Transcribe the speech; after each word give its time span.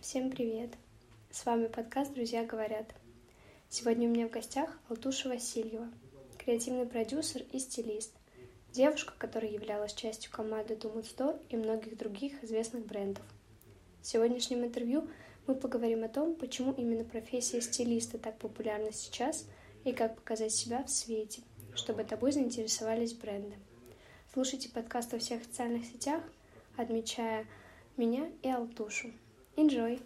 Всем 0.00 0.30
привет! 0.30 0.70
С 1.32 1.44
вами 1.44 1.66
подкаст 1.66 2.14
«Друзья 2.14 2.44
говорят». 2.44 2.94
Сегодня 3.68 4.08
у 4.08 4.12
меня 4.12 4.28
в 4.28 4.30
гостях 4.30 4.78
Алтуша 4.88 5.28
Васильева, 5.28 5.88
креативный 6.38 6.86
продюсер 6.86 7.42
и 7.52 7.58
стилист, 7.58 8.12
девушка, 8.72 9.12
которая 9.18 9.50
являлась 9.50 9.92
частью 9.92 10.30
команды 10.30 10.74
Doom 10.74 11.02
Store 11.02 11.40
и 11.48 11.56
многих 11.56 11.98
других 11.98 12.44
известных 12.44 12.86
брендов. 12.86 13.24
В 14.00 14.06
сегодняшнем 14.06 14.64
интервью 14.64 15.08
мы 15.48 15.56
поговорим 15.56 16.04
о 16.04 16.08
том, 16.08 16.36
почему 16.36 16.72
именно 16.74 17.02
профессия 17.02 17.60
стилиста 17.60 18.18
так 18.18 18.38
популярна 18.38 18.92
сейчас 18.92 19.46
и 19.84 19.92
как 19.92 20.14
показать 20.14 20.52
себя 20.52 20.84
в 20.84 20.90
свете, 20.90 21.42
чтобы 21.74 22.04
тобой 22.04 22.30
заинтересовались 22.30 23.14
бренды. 23.14 23.56
Слушайте 24.32 24.68
подкаст 24.68 25.12
во 25.12 25.18
всех 25.18 25.42
социальных 25.42 25.84
сетях, 25.86 26.22
отмечая 26.76 27.48
меня 27.96 28.30
и 28.42 28.48
Алтушу. 28.48 29.10
Enjoy! 29.58 30.00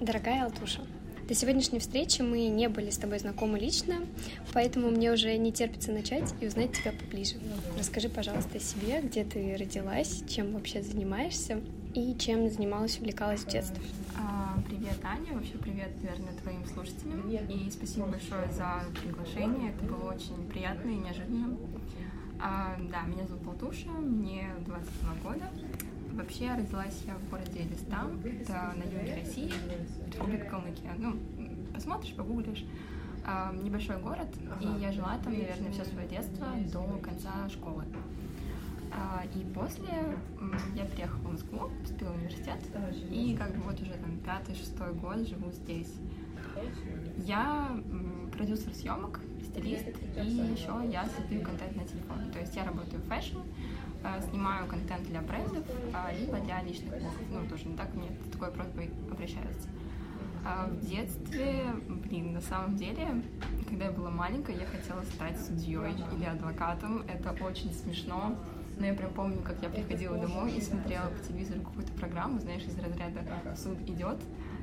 Дорогая 0.00 0.46
Алтуша, 0.46 0.80
до 1.28 1.34
сегодняшней 1.36 1.78
встречи 1.78 2.22
мы 2.22 2.48
не 2.48 2.68
были 2.68 2.90
с 2.90 2.98
тобой 2.98 3.20
знакомы 3.20 3.60
лично, 3.60 4.00
поэтому 4.52 4.90
мне 4.90 5.12
уже 5.12 5.36
не 5.36 5.52
терпится 5.52 5.92
начать 5.92 6.34
и 6.40 6.48
узнать 6.48 6.72
тебя 6.72 6.90
поближе. 6.90 7.36
Расскажи, 7.78 8.08
пожалуйста, 8.08 8.58
о 8.58 8.60
себе, 8.60 9.00
где 9.00 9.22
ты 9.22 9.56
родилась, 9.56 10.24
чем 10.28 10.54
вообще 10.54 10.82
занимаешься 10.82 11.60
и 11.94 12.16
чем 12.18 12.50
занималась, 12.50 12.98
увлекалась 12.98 13.42
в 13.44 13.48
детстве. 13.48 13.80
А, 14.18 14.58
привет, 14.68 14.98
Аня. 15.04 15.34
Вообще 15.34 15.56
привет, 15.58 15.90
наверное, 16.02 16.32
твоим 16.42 16.66
слушателям. 16.66 17.30
И 17.30 17.70
спасибо 17.70 18.06
большое 18.06 18.50
за 18.50 18.82
приглашение. 19.00 19.70
Это 19.70 19.84
было 19.84 20.14
очень 20.14 20.48
приятно 20.50 20.90
и 20.90 20.96
неожиданно. 20.96 21.56
А, 22.44 22.76
да, 22.90 23.02
меня 23.02 23.24
зовут 23.24 23.46
Алтуша, 23.46 23.90
мне 23.90 24.48
22 24.66 25.30
года. 25.30 25.48
Вообще 26.12 26.52
родилась 26.52 27.00
я 27.06 27.14
в 27.14 27.30
городе 27.30 27.62
Элистан, 27.62 28.20
это 28.24 28.74
на 28.76 28.82
юге 28.82 29.22
России, 29.22 29.52
Республика 30.08 30.46
Калмыкия. 30.46 30.92
Ну, 30.98 31.16
посмотришь, 31.72 32.14
погуглишь. 32.14 32.64
А, 33.24 33.54
небольшой 33.54 33.98
город, 33.98 34.26
и 34.60 34.66
я 34.80 34.90
жила 34.90 35.16
там, 35.22 35.32
наверное, 35.32 35.70
все 35.70 35.84
свое 35.84 36.08
детство 36.08 36.48
до 36.72 36.82
конца 36.98 37.48
школы. 37.48 37.84
А, 38.90 39.22
и 39.36 39.44
после 39.54 40.16
я 40.74 40.84
приехала 40.86 41.20
в 41.20 41.32
Москву, 41.32 41.70
поступила 41.80 42.10
в 42.10 42.16
университет, 42.16 42.58
и 43.08 43.36
как 43.38 43.54
бы 43.54 43.62
вот 43.62 43.80
уже 43.80 43.92
там 43.92 44.18
пятый-шестой 44.24 44.92
год 44.94 45.28
живу 45.28 45.52
здесь. 45.52 45.94
Я 47.18 47.70
продюсер 48.32 48.74
съемок, 48.74 49.20
стилист, 49.52 49.86
и 50.16 50.26
еще 50.26 50.72
я 50.90 51.04
создаю 51.06 51.42
контент 51.42 51.76
на 51.76 51.84
телефон. 51.84 52.30
То 52.32 52.40
есть 52.40 52.56
я 52.56 52.64
работаю 52.64 53.02
в 53.02 53.06
fashion, 53.06 53.38
э, 54.04 54.20
снимаю 54.30 54.66
контент 54.66 55.06
для 55.06 55.20
брендов, 55.20 55.64
а, 55.92 56.12
либо 56.12 56.38
для 56.38 56.62
личных 56.62 56.90
блогов. 56.90 57.20
Ну, 57.30 57.46
тоже 57.48 57.68
не 57.68 57.76
так 57.76 57.94
ко 57.94 57.99
мне 57.99 58.06
с 58.06 58.08
такой 58.32 58.50
просьбой 58.50 58.90
обращаются. 59.10 59.68
А 60.44 60.66
в 60.66 60.80
детстве, 60.80 61.66
блин, 61.88 62.32
на 62.32 62.40
самом 62.40 62.76
деле, 62.76 63.22
когда 63.68 63.84
я 63.84 63.90
была 63.92 64.10
маленькая, 64.10 64.56
я 64.56 64.66
хотела 64.66 65.02
стать 65.02 65.40
судьей 65.40 65.94
или 66.16 66.24
адвокатом. 66.24 67.02
Это 67.02 67.32
очень 67.44 67.72
смешно. 67.72 68.36
Но 68.78 68.86
я 68.86 68.94
прям 68.94 69.12
помню, 69.12 69.42
как 69.42 69.62
я 69.62 69.68
приходила 69.68 70.16
домой 70.18 70.52
и 70.52 70.60
смотрела 70.60 71.08
по 71.08 71.18
телевизору 71.26 71.60
какую-то 71.60 71.92
программу, 71.92 72.40
знаешь, 72.40 72.62
из 72.62 72.78
разряда 72.78 73.20
«Суд 73.56 73.78
идет», 73.86 74.18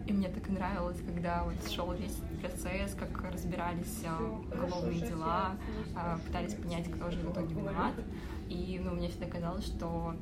и 0.10 0.14
мне 0.14 0.28
так 0.28 0.50
нравилось, 0.50 0.98
когда 1.06 1.44
вот 1.44 1.54
шел 1.70 1.94
весь 1.94 2.18
процесс, 2.42 2.96
как 2.96 3.32
разбирались 3.32 4.04
а, 4.08 4.42
уголовные 4.52 5.02
дела, 5.02 5.52
а, 5.96 6.18
пытались 6.26 6.56
понять, 6.56 6.90
кто 6.90 7.12
же 7.12 7.20
в 7.20 7.32
итоге 7.32 7.54
виноват. 7.54 7.94
И 8.50 8.82
ну, 8.84 8.96
мне 8.96 9.10
всегда 9.10 9.28
казалось, 9.28 9.68
что 9.68 10.16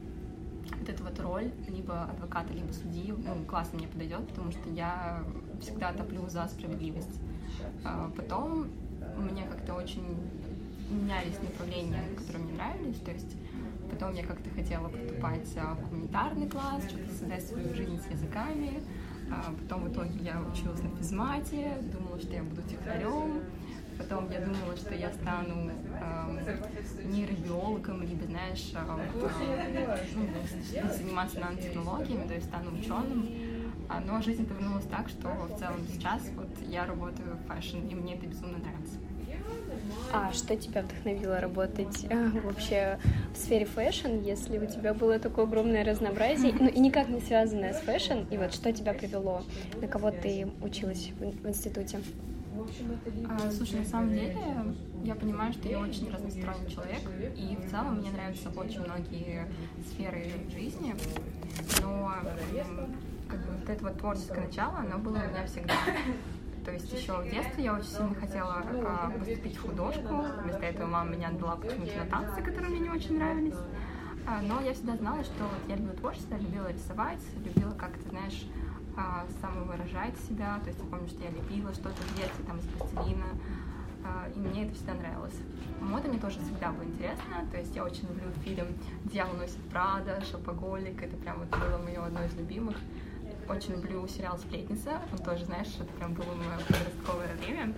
вот 0.78 0.90
эта 0.90 1.02
вот 1.02 1.18
роль 1.22 1.52
либо 1.70 2.04
адвоката, 2.04 2.52
либо 2.52 2.74
судьи, 2.74 3.14
ну, 3.14 3.46
классно 3.46 3.78
мне 3.78 3.88
подойдет, 3.88 4.28
потому 4.28 4.52
что 4.52 4.70
я 4.70 5.24
всегда 5.62 5.94
топлю 5.94 6.28
за 6.28 6.50
справедливость. 6.50 7.22
А 7.86 8.12
потом 8.16 8.68
мне 9.16 9.44
как-то 9.44 9.74
очень 9.76 10.04
менялись 10.92 11.40
направления, 11.42 12.04
которые 12.18 12.44
мне 12.44 12.54
нравились, 12.56 13.00
то 13.00 13.12
есть 13.12 13.38
потом 13.90 14.14
я 14.14 14.24
как-то 14.24 14.50
хотела 14.52 14.90
поступать 14.90 15.48
в 15.56 15.90
гуманитарный 15.90 16.50
класс, 16.50 16.84
что-то 16.88 17.10
связать 17.10 17.46
свою 17.46 17.74
жизнь 17.74 18.00
с 18.02 18.12
языками, 18.12 18.82
а 19.32 19.54
потом 19.62 19.86
в 19.86 19.92
итоге 19.92 20.20
я 20.22 20.42
училась 20.42 20.82
на 20.82 20.90
физмате, 20.98 21.78
думала, 21.92 22.20
что 22.20 22.34
я 22.34 22.44
буду 22.44 22.62
технарем. 22.64 23.44
Потом 23.98 24.30
я 24.30 24.42
думала, 24.42 24.78
что 24.78 24.94
я 24.94 25.12
стану 25.12 25.72
э, 26.00 26.58
нейробиологом, 27.06 28.04
либо, 28.04 28.26
знаешь, 28.26 28.72
э, 28.76 28.80
ну, 30.14 30.94
заниматься 30.94 31.40
нанотехнологиями, 31.40 32.28
то 32.28 32.36
есть 32.36 32.46
стану 32.46 32.78
ученым. 32.78 33.28
Но 34.06 34.22
жизнь 34.22 34.46
повернулась 34.46 34.86
так, 34.86 35.10
что 35.10 35.30
в 35.30 35.58
целом 35.58 35.80
сейчас 35.92 36.22
вот 36.36 36.50
я 36.68 36.86
работаю 36.86 37.38
в 37.38 37.48
fashion, 37.48 37.78
и 37.90 37.96
мне 37.96 38.16
это 38.16 38.28
безумно 38.28 38.60
нравится. 38.60 39.00
А 40.12 40.32
что 40.32 40.56
тебя 40.56 40.82
вдохновило 40.82 41.40
работать 41.40 42.06
э, 42.10 42.30
вообще 42.42 43.00
в 43.34 43.38
сфере 43.38 43.66
fashion, 43.66 44.22
если 44.24 44.58
у 44.58 44.66
тебя 44.66 44.94
было 44.94 45.20
такое 45.20 45.46
огромное 45.46 45.84
разнообразие, 45.84 46.54
ну 46.58 46.68
и 46.68 46.80
никак 46.80 47.10
не 47.10 47.20
связанное 47.20 47.74
с 47.74 47.82
fashion, 47.82 48.20
и 48.32 48.38
вот 48.38 48.54
что 48.54 48.72
тебя 48.72 48.94
привело, 48.94 49.44
на 49.82 49.88
кого 49.88 50.12
ты 50.12 50.48
училась 50.62 51.12
в, 51.20 51.48
институте? 51.48 52.00
А, 53.30 53.52
слушай, 53.52 53.80
на 53.80 53.86
самом 53.86 54.12
деле 54.12 54.38
я 55.04 55.16
понимаю, 55.16 55.54
что 55.54 55.70
я 55.70 55.80
очень 55.80 56.10
разносторонний 56.12 56.70
человек, 56.70 57.02
и 57.36 57.56
в 57.56 57.70
целом 57.70 58.00
мне 58.00 58.12
нравятся 58.12 58.50
очень 58.50 58.82
многие 58.82 59.46
сферы 59.90 60.32
жизни, 60.52 60.96
но 61.82 62.14
как 63.28 63.40
бы 63.46 63.54
вот 63.60 63.70
это 63.70 63.84
вот 63.84 63.98
творческое 64.00 64.46
начало, 64.46 64.80
оно 64.80 64.98
было 64.98 65.16
у 65.16 65.30
меня 65.30 65.46
всегда. 65.46 65.74
То 66.68 66.74
есть 66.74 66.92
еще 66.92 67.14
в 67.14 67.24
детстве 67.24 67.64
я 67.64 67.76
очень 67.76 67.88
сильно 67.88 68.14
хотела 68.14 68.62
а, 68.84 69.10
поступить 69.18 69.56
в 69.56 69.62
художку. 69.62 70.26
Вместо 70.44 70.66
этого 70.66 70.86
мама 70.86 71.12
меня 71.12 71.30
отдала 71.30 71.56
почему-то 71.56 71.98
на 71.98 72.06
танцы, 72.08 72.42
которые 72.42 72.72
мне 72.72 72.82
не 72.82 72.90
очень 72.90 73.18
нравились. 73.18 73.56
А, 74.28 74.42
но 74.42 74.60
я 74.60 74.74
всегда 74.74 74.98
знала, 74.98 75.24
что 75.24 75.46
вот 75.46 75.62
я 75.70 75.78
люблю 75.78 75.94
творчество, 75.94 76.36
любила 76.36 76.70
рисовать, 76.70 77.22
любила 77.38 77.72
как-то, 77.72 78.10
знаешь, 78.10 78.46
а, 78.98 79.26
самовыражать 79.40 80.18
себя. 80.28 80.60
То 80.62 80.68
есть 80.68 80.82
я 80.84 80.86
помню, 80.88 81.08
что 81.08 81.24
я 81.24 81.30
лепила 81.30 81.74
что-то 81.74 81.96
в 82.02 82.18
детстве 82.18 82.44
там 82.46 82.58
из 82.58 82.66
пластилина. 82.66 83.28
И 84.36 84.40
мне 84.40 84.66
это 84.66 84.76
всегда 84.76 84.94
нравилось. 84.94 85.36
Мода 85.80 86.10
мне 86.10 86.20
тоже 86.20 86.40
всегда 86.40 86.72
была 86.72 86.86
интересна, 86.86 87.46
то 87.52 87.58
есть 87.58 87.76
я 87.76 87.84
очень 87.84 88.08
люблю 88.08 88.32
фильм 88.42 88.68
«Дьявол 89.04 89.34
носит 89.36 89.62
Прада», 89.70 90.22
«Шопоголик», 90.32 91.02
это 91.04 91.18
прям 91.18 91.40
вот 91.40 91.50
было 91.50 91.78
мое 91.78 92.06
одно 92.06 92.24
из 92.24 92.34
любимых 92.36 92.78
очень 93.50 93.74
люблю 93.74 94.08
сериал 94.08 94.38
«Сплетница». 94.38 95.02
Он 95.12 95.18
тоже, 95.20 95.46
знаешь, 95.46 95.74
это 95.80 95.92
прям 95.94 96.14
было 96.14 96.34
мое 96.34 96.58
подростковое 96.68 97.36
время, 97.36 97.74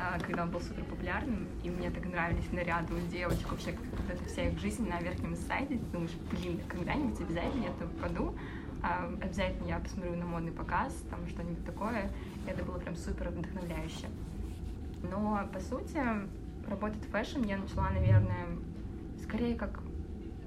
а, 0.00 0.18
когда 0.18 0.42
он 0.42 0.50
был 0.50 0.60
супер 0.60 0.84
популярным, 0.84 1.46
и 1.62 1.70
мне 1.70 1.90
так 1.90 2.04
нравились 2.04 2.50
наряды 2.52 2.94
у 2.94 3.00
девочек, 3.10 3.50
вообще 3.50 3.72
вот 3.72 4.10
эта 4.10 4.24
вся 4.24 4.48
их 4.48 4.58
жизнь 4.58 4.88
на 4.88 5.00
Верхнем 5.00 5.34
Ист-Сайде. 5.36 5.78
Ты 5.78 5.84
думаешь, 5.92 6.12
блин, 6.30 6.60
когда-нибудь 6.68 7.20
обязательно 7.20 7.64
я 7.64 7.72
туда 7.72 7.86
попаду, 7.86 8.34
а, 8.82 9.08
обязательно 9.20 9.66
я 9.66 9.78
посмотрю 9.78 10.16
на 10.16 10.26
модный 10.26 10.52
показ, 10.52 10.92
там 11.10 11.26
что-нибудь 11.28 11.64
такое. 11.64 12.10
И 12.46 12.50
это 12.50 12.64
было 12.64 12.78
прям 12.78 12.96
супер 12.96 13.30
вдохновляюще. 13.30 14.06
Но, 15.10 15.48
по 15.52 15.60
сути, 15.60 16.00
работать 16.68 17.04
в 17.04 17.10
fashion 17.10 17.42
я 17.44 17.56
начала, 17.56 17.88
наверное, 17.90 18.46
скорее 19.22 19.56
как 19.56 19.80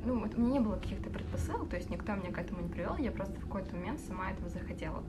ну, 0.05 0.19
вот 0.19 0.35
у 0.35 0.41
меня 0.41 0.53
не 0.53 0.59
было 0.59 0.75
каких-то 0.75 1.09
предпосылок, 1.09 1.69
то 1.69 1.75
есть 1.75 1.89
никто 1.89 2.13
меня 2.15 2.31
к 2.31 2.37
этому 2.37 2.61
не 2.61 2.69
привел, 2.69 2.97
я 2.97 3.11
просто 3.11 3.33
в 3.39 3.43
какой-то 3.43 3.75
момент 3.75 3.99
сама 3.99 4.31
этого 4.31 4.49
захотела. 4.49 5.03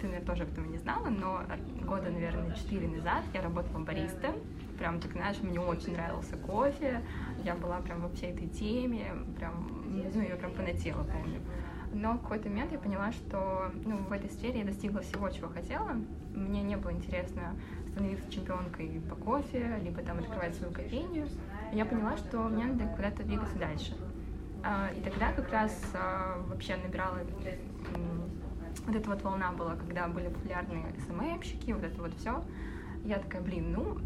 Ты, 0.00 0.06
наверное, 0.06 0.26
тоже 0.26 0.42
об 0.44 0.52
этом 0.52 0.70
не 0.70 0.78
знала, 0.78 1.08
но 1.08 1.42
года, 1.84 2.10
наверное, 2.10 2.54
четыре 2.54 2.88
назад 2.88 3.24
я 3.34 3.42
работала 3.42 3.78
бариста, 3.78 4.34
прям, 4.78 5.00
так 5.00 5.12
знаешь, 5.12 5.38
мне 5.42 5.60
очень 5.60 5.92
нравился 5.92 6.36
кофе, 6.36 7.02
я 7.44 7.54
была 7.54 7.80
прям 7.80 8.02
во 8.02 8.08
всей 8.10 8.32
этой 8.32 8.48
теме, 8.48 9.12
прям, 9.38 9.84
ну, 9.86 10.20
я 10.20 10.36
прям 10.36 10.52
понатела, 10.52 11.02
помню. 11.02 11.40
Но 11.92 12.14
в 12.14 12.22
какой-то 12.22 12.48
момент 12.48 12.72
я 12.72 12.78
поняла, 12.78 13.12
что 13.12 13.70
ну, 13.84 13.96
в 13.96 14.12
этой 14.12 14.28
сфере 14.30 14.60
я 14.60 14.64
достигла 14.64 15.00
всего, 15.00 15.30
чего 15.30 15.48
хотела. 15.48 15.96
Мне 16.34 16.62
не 16.62 16.76
было 16.76 16.92
интересно 16.92 17.54
становиться 17.92 18.30
чемпионкой 18.30 19.00
по 19.08 19.14
кофе, 19.14 19.80
либо 19.82 20.02
там 20.02 20.18
открывать 20.18 20.54
свою 20.56 20.72
кофейню 20.72 21.26
я 21.72 21.84
поняла, 21.84 22.16
что 22.16 22.38
мне 22.44 22.64
надо 22.64 22.86
куда-то 22.94 23.22
двигаться 23.22 23.58
дальше. 23.58 23.96
А, 24.62 24.90
и 24.96 25.00
тогда 25.00 25.32
как 25.32 25.50
раз 25.52 25.92
а, 25.94 26.42
вообще 26.48 26.76
набирала 26.76 27.18
вот 28.86 28.94
эта 28.94 29.08
вот 29.08 29.22
волна 29.22 29.52
была, 29.52 29.76
когда 29.76 30.06
были 30.08 30.28
популярны 30.28 30.84
СММщики, 31.06 31.72
вот 31.72 31.82
это 31.82 32.00
вот 32.00 32.14
все. 32.18 32.42
Я 33.04 33.18
такая, 33.18 33.42
блин, 33.42 33.72
ну, 33.72 33.98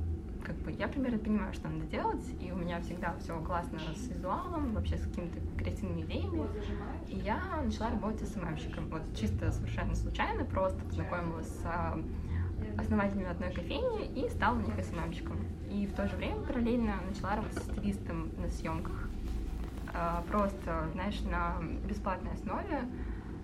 как 0.45 0.57
бы 0.57 0.73
я 0.73 0.89
примерно 0.89 1.19
понимаю, 1.19 1.53
что 1.53 1.69
надо 1.69 1.87
делать, 1.87 2.25
и 2.41 2.51
у 2.51 2.57
меня 2.57 2.81
всегда 2.81 3.15
все 3.21 3.39
классно 3.41 3.79
с 3.95 4.09
визуалом, 4.09 4.73
вообще 4.73 4.97
с 4.97 5.03
какими-то 5.03 5.39
креативными 5.59 6.03
идеями. 6.03 6.47
И 7.09 7.17
я 7.17 7.41
начала 7.63 7.91
работать 7.91 8.29
с 8.29 8.33
СММщиком, 8.33 8.89
вот 8.89 9.03
чисто 9.15 9.53
совершенно 9.53 9.95
случайно, 9.95 10.45
просто 10.45 10.83
познакомилась 10.85 11.49
с 11.49 11.65
основателями 12.81 13.31
одной 13.31 13.51
кофейни 13.51 14.07
и 14.15 14.29
стала 14.29 14.61
СММщиком. 14.83 15.37
И 15.71 15.87
в 15.87 15.95
то 15.95 16.09
же 16.09 16.17
время 16.17 16.41
параллельно 16.41 16.95
начала 17.09 17.37
работать 17.37 17.63
стилистом 17.63 18.31
на 18.39 18.49
съемках. 18.49 19.09
а, 19.93 20.23
просто, 20.29 20.89
знаешь, 20.93 21.21
на 21.23 21.57
бесплатной 21.89 22.33
основе, 22.33 22.85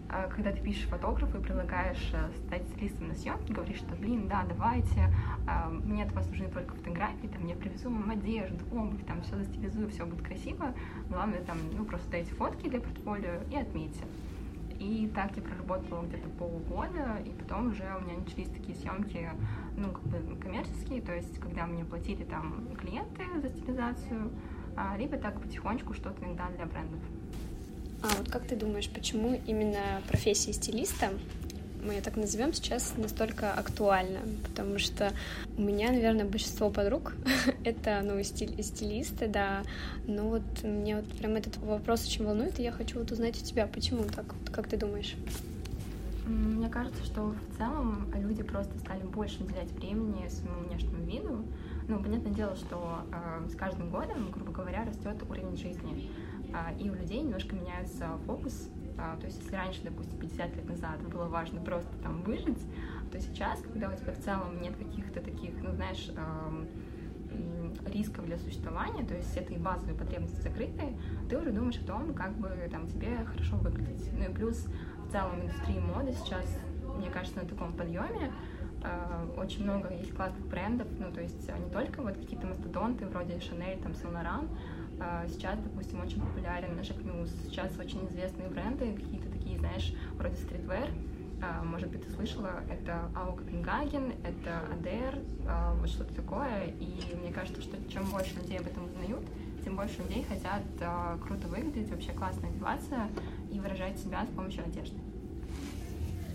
а, 0.09 0.29
когда 0.29 0.53
ты 0.53 0.61
пишешь 0.61 0.89
фотографу 0.89 1.39
и 1.39 1.43
предлагаешь 1.43 2.11
э, 2.13 2.31
стать 2.47 2.63
стилистом 2.69 3.09
на 3.09 3.15
съемке, 3.15 3.53
говоришь, 3.53 3.79
что, 3.79 3.97
блин, 3.97 4.29
да, 4.29 4.45
давайте, 4.49 5.13
а, 5.49 5.69
мне 5.69 6.05
от 6.05 6.13
вас 6.13 6.29
нужны 6.29 6.49
только 6.49 6.75
фотографии, 6.75 7.27
там, 7.27 7.45
я 7.47 7.57
привезу 7.57 7.91
вам 7.91 8.09
одежду, 8.11 8.65
обувь, 8.73 9.05
там, 9.05 9.23
все 9.23 9.37
застилизую, 9.37 9.91
все 9.91 10.07
будет 10.07 10.25
красиво, 10.25 10.75
главное, 11.09 11.41
там, 11.41 11.59
ну, 11.77 11.85
просто 11.85 12.09
дайте 12.11 12.33
фотки 12.35 12.69
для 12.69 12.81
портфолио 12.81 13.41
и 13.51 13.57
отметьте. 13.57 14.05
И 14.79 15.11
так 15.15 15.37
я 15.37 15.43
проработала 15.43 16.03
где-то 16.03 16.29
полгода, 16.31 17.19
и 17.25 17.31
потом 17.31 17.69
уже 17.69 17.85
у 17.99 18.05
меня 18.05 18.19
начались 18.19 18.49
такие 18.49 18.77
съемки, 18.77 19.31
ну, 19.77 19.91
как 19.91 20.03
бы 20.05 20.37
коммерческие, 20.37 21.01
то 21.01 21.15
есть, 21.15 21.39
когда 21.39 21.67
мне 21.67 21.85
платили 21.85 22.25
там 22.25 22.69
клиенты 22.77 23.25
за 23.41 23.49
стилизацию, 23.49 24.31
а, 24.77 24.97
либо 24.99 25.17
так 25.17 25.41
потихонечку 25.41 25.95
что-то 25.95 26.23
иногда 26.25 26.49
для 26.57 26.67
брендов. 26.67 27.01
А 28.03 28.09
вот 28.19 28.31
как 28.31 28.47
ты 28.47 28.57
думаешь, 28.57 28.89
почему 28.91 29.41
именно 29.47 30.03
профессия 30.07 30.53
стилиста 30.53 31.11
мы 31.87 31.95
ее 31.95 32.01
так 32.01 32.17
назовем, 32.17 32.53
сейчас 32.53 32.95
настолько 32.97 33.53
актуальна, 33.53 34.21
потому 34.49 34.79
что 34.79 35.13
у 35.57 35.63
меня, 35.63 35.89
наверное, 35.89 36.25
большинство 36.25 36.71
подруг 36.71 37.15
это, 37.65 38.01
ну, 38.03 38.23
стиль, 38.23 38.61
стилисты, 38.63 39.29
да, 39.29 39.63
но 40.07 40.29
вот 40.29 40.43
мне 40.65 40.97
вот 40.97 41.07
прям 41.19 41.37
этот 41.37 41.57
вопрос 41.59 42.05
очень 42.05 42.25
волнует, 42.25 42.59
и 42.59 42.63
я 42.63 42.73
хочу 42.73 42.99
вот 42.99 43.11
узнать 43.13 43.41
у 43.41 43.45
тебя, 43.45 43.67
почему 43.67 44.05
так, 44.05 44.27
как 44.53 44.69
ты 44.69 44.77
думаешь? 44.77 45.15
Мне 46.27 46.69
кажется, 46.69 47.05
что 47.05 47.23
в 47.23 47.57
целом 47.57 48.11
люди 48.15 48.43
просто 48.43 48.77
стали 48.81 49.03
больше 49.03 49.45
уделять 49.45 49.71
времени 49.71 50.27
своему 50.27 50.69
внешнему 50.69 51.05
виду. 51.05 51.45
Ну, 51.87 52.03
понятное 52.03 52.33
дело, 52.33 52.57
что 52.57 53.05
э, 53.13 53.49
с 53.49 53.55
каждым 53.55 53.91
годом, 53.91 54.33
грубо 54.33 54.51
говоря, 54.51 54.85
растет 54.85 55.23
уровень 55.31 55.57
жизни. 55.57 56.11
Э, 56.53 56.77
и 56.81 56.91
у 56.91 56.95
людей 56.95 57.21
немножко 57.21 57.55
меняется 57.55 58.19
фокус 58.27 58.69
а, 58.99 59.17
то 59.17 59.27
есть 59.27 59.43
если 59.43 59.55
раньше, 59.55 59.81
допустим, 59.83 60.19
50 60.19 60.57
лет 60.57 60.69
назад 60.69 61.03
было 61.09 61.27
важно 61.27 61.61
просто 61.61 61.91
там 62.03 62.23
выжить, 62.23 62.63
то 63.11 63.21
сейчас, 63.21 63.61
когда 63.61 63.89
у 63.89 63.97
тебя 63.97 64.13
в 64.13 64.19
целом 64.19 64.61
нет 64.61 64.77
каких-то 64.77 65.21
таких, 65.21 65.53
ну 65.63 65.73
знаешь, 65.73 66.11
рисков 67.87 68.27
для 68.27 68.39
существования, 68.39 69.05
то 69.05 69.15
есть 69.15 69.31
все 69.31 69.41
твои 69.41 69.59
базовые 69.59 69.97
потребности 69.97 70.41
закрыты, 70.41 70.97
ты 71.29 71.39
уже 71.39 71.51
думаешь 71.51 71.79
о 71.79 71.87
том, 71.87 72.15
как 72.15 72.33
бы 72.37 72.49
там 72.71 72.89
тебе 72.89 73.25
хорошо 73.25 73.57
выглядеть. 73.57 74.11
Ну 74.13 74.25
и 74.25 74.35
плюс 74.35 74.67
в 75.07 75.13
целом 75.13 75.41
индустрии 75.41 75.79
моды 75.79 76.13
сейчас, 76.13 76.47
мне 76.97 77.11
кажется, 77.11 77.41
на 77.41 77.49
таком 77.49 77.73
подъеме, 77.73 78.33
а, 78.83 79.27
очень 79.37 79.65
много 79.65 79.93
есть 79.93 80.15
классных 80.15 80.47
брендов, 80.47 80.87
ну, 80.99 81.11
то 81.11 81.21
есть 81.21 81.49
не 81.49 81.71
только 81.71 82.03
вот 82.03 82.17
какие-то 82.17 82.47
мастодонты 82.47 83.07
вроде 83.07 83.35
Chanel, 83.35 83.83
там, 83.83 83.93
а, 83.93 84.55
сейчас, 85.29 85.59
допустим, 85.59 86.01
очень 86.01 86.21
популярен 86.21 86.79
Muse. 86.79 87.31
Сейчас 87.45 87.77
очень 87.79 88.07
известные 88.09 88.49
бренды, 88.49 88.93
какие-то 88.95 89.31
такие, 89.31 89.59
знаешь, 89.59 89.95
вроде 90.15 90.37
стритвер. 90.37 90.91
А, 91.43 91.63
может 91.63 91.91
быть, 91.91 92.03
ты 92.03 92.11
слышала, 92.13 92.63
это 92.71 93.11
Ау 93.15 93.35
Копенгаген, 93.35 94.15
это 94.25 94.61
Адер, 94.73 95.19
а, 95.47 95.75
вот 95.75 95.91
что-то 95.91 96.15
такое. 96.15 96.75
И 96.81 97.15
мне 97.15 97.31
кажется, 97.33 97.61
что 97.61 97.77
чем 97.91 98.07
больше 98.07 98.35
людей 98.37 98.59
об 98.59 98.67
этом 98.67 98.85
узнают, 98.85 99.25
тем 99.63 99.77
больше 99.77 100.01
людей 100.03 100.25
хотят 100.29 100.63
круто 101.27 101.49
выглядеть, 101.49 101.91
вообще 101.91 102.13
классно 102.13 102.49
одеваться 102.49 103.09
и 103.53 103.59
выражать 103.59 103.99
себя 103.99 104.25
с 104.25 104.35
помощью 104.35 104.65
одежды. 104.65 104.97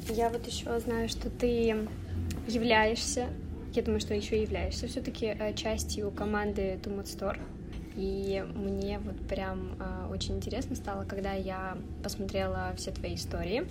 Я 0.10 0.30
вот 0.30 0.46
еще 0.46 0.78
знаю, 0.80 1.08
что 1.08 1.30
ты 1.30 1.88
являешься, 2.48 3.30
я 3.74 3.84
думаю, 3.84 4.02
что 4.02 4.14
еще 4.14 4.42
являешься 4.42 4.88
все-таки 4.88 5.28
э, 5.28 5.54
частью 5.54 6.12
команды 6.12 6.78
Tumot 6.84 7.06
Store. 7.06 7.40
И 7.96 8.44
мне 8.56 9.00
вот 9.00 9.18
прям 9.28 9.74
э, 9.80 10.08
очень 10.12 10.38
интересно 10.38 10.76
стало, 10.76 11.04
когда 11.04 11.34
я 11.34 11.78
посмотрела 12.04 12.74
все 12.78 12.92
твои 12.92 13.16
истории, 13.16 13.68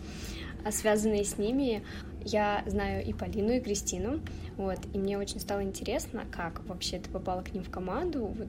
а 0.64 0.72
связанные 0.72 1.25
с 1.25 1.38
ними. 1.38 1.82
Я 2.25 2.62
знаю 2.67 3.05
и 3.05 3.14
Полину, 3.14 3.52
и 3.52 3.61
Кристину, 3.61 4.20
вот, 4.58 4.78
и 4.93 4.99
мне 4.99 5.17
очень 5.17 5.40
стало 5.40 5.62
интересно, 5.62 6.25
как 6.31 6.62
вообще 6.67 6.99
ты 6.99 7.08
попала 7.08 7.40
к 7.40 7.55
ним 7.55 7.64
в 7.64 7.70
команду, 7.70 8.26
вот, 8.26 8.49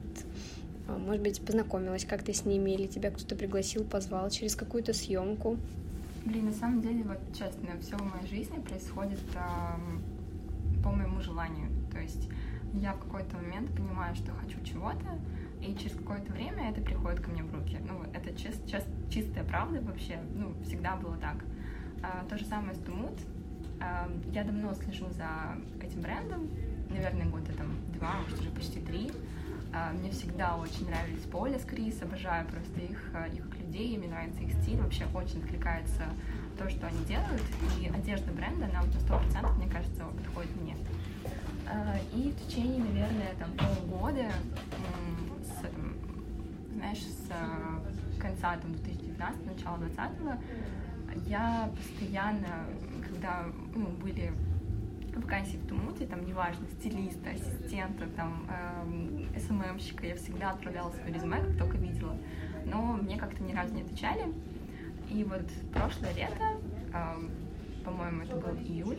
а, 0.88 0.98
может 0.98 1.22
быть, 1.22 1.40
познакомилась 1.40 2.04
как-то 2.04 2.34
с 2.34 2.44
ними, 2.44 2.72
или 2.72 2.86
тебя 2.86 3.10
кто-то 3.10 3.34
пригласил, 3.34 3.84
позвал 3.84 4.28
через 4.28 4.54
какую-то 4.56 4.92
съемку. 4.92 5.56
Блин, 6.26 6.46
на 6.46 6.52
самом 6.52 6.82
деле, 6.82 7.02
вот 7.04 7.18
честно, 7.32 7.70
все 7.80 7.96
в 7.96 8.02
моей 8.02 8.26
жизни 8.28 8.60
происходит 8.60 9.20
э, 9.34 10.82
по 10.82 10.90
моему 10.90 11.20
желанию. 11.22 11.68
То 11.90 11.98
есть 11.98 12.28
я 12.74 12.92
в 12.92 13.00
какой-то 13.00 13.36
момент 13.36 13.70
понимаю, 13.74 14.14
что 14.14 14.32
хочу 14.32 14.62
чего-то, 14.64 15.18
и 15.62 15.76
через 15.76 15.96
какое-то 15.96 16.32
время 16.32 16.70
это 16.70 16.80
приходит 16.80 17.20
ко 17.20 17.30
мне 17.30 17.42
в 17.42 17.54
руки. 17.54 17.78
Ну, 17.88 18.02
это 18.12 18.34
чист, 18.36 18.66
чист, 18.66 18.86
чистая 19.10 19.44
правда 19.44 19.80
вообще, 19.80 20.18
ну, 20.34 20.54
всегда 20.64 20.96
было 20.96 21.16
так. 21.16 21.36
А, 22.02 22.24
то 22.28 22.36
же 22.36 22.44
самое 22.44 22.74
с 22.74 22.78
Тумут. 22.78 23.18
А, 23.80 24.10
я 24.32 24.44
давно 24.44 24.74
слежу 24.74 25.08
за 25.10 25.56
этим 25.80 26.00
брендом, 26.00 26.50
наверное, 26.90 27.26
года 27.26 27.52
там 27.52 27.76
два, 27.94 28.14
может, 28.22 28.40
уже 28.40 28.50
почти 28.50 28.80
три. 28.80 29.10
А, 29.72 29.92
мне 29.92 30.10
всегда 30.10 30.56
очень 30.56 30.86
нравились 30.90 31.22
Поля 31.22 31.58
с 31.58 31.64
Крис, 31.64 32.02
обожаю 32.02 32.46
просто 32.46 32.80
их, 32.80 32.98
а, 33.14 33.26
их 33.28 33.46
людей, 33.58 33.96
мне 33.96 34.08
нравится 34.08 34.42
их 34.42 34.52
стиль, 34.62 34.78
вообще 34.78 35.06
очень 35.14 35.42
откликается 35.42 36.02
то, 36.58 36.68
что 36.68 36.86
они 36.86 37.02
делают, 37.06 37.42
и 37.80 37.86
одежда 37.86 38.32
бренда, 38.32 38.66
она 38.66 38.82
вот 38.82 38.92
на 38.94 39.00
сто 39.00 39.18
процентов, 39.18 39.56
мне 39.56 39.70
кажется, 39.70 40.04
подходит 40.04 40.54
мне. 40.60 40.76
А, 41.66 41.96
и 42.12 42.30
в 42.32 42.46
течение, 42.46 42.84
наверное, 42.84 43.34
там 43.38 43.50
полгода 43.52 44.30
знаешь, 46.82 46.98
с 46.98 47.30
э, 47.30 48.20
конца 48.20 48.56
там, 48.56 48.72
2019, 48.72 49.46
начала 49.46 49.78
2020 49.78 50.18
я 51.26 51.70
постоянно, 51.76 52.66
когда 53.06 53.44
ну, 53.74 53.86
были 54.02 54.32
вакансии 55.14 55.58
в 55.58 55.68
Тумуте, 55.68 56.06
там, 56.06 56.24
неважно, 56.26 56.66
стилиста, 56.78 57.30
ассистента, 57.30 58.06
там, 58.16 58.46
э, 58.48 59.38
СММщика, 59.38 60.06
я 60.06 60.16
всегда 60.16 60.50
отправляла 60.50 60.90
свое 60.90 61.12
резюме, 61.12 61.36
как 61.36 61.58
только 61.58 61.76
видела. 61.76 62.16
Но 62.64 62.94
мне 62.94 63.18
как-то 63.18 63.42
ни 63.42 63.52
разу 63.52 63.74
не 63.74 63.82
отвечали. 63.82 64.32
И 65.10 65.22
вот 65.24 65.46
прошлое 65.72 66.14
лето, 66.14 66.56
э, 66.94 67.84
по-моему, 67.84 68.22
это 68.22 68.36
был 68.36 68.56
июль, 68.56 68.98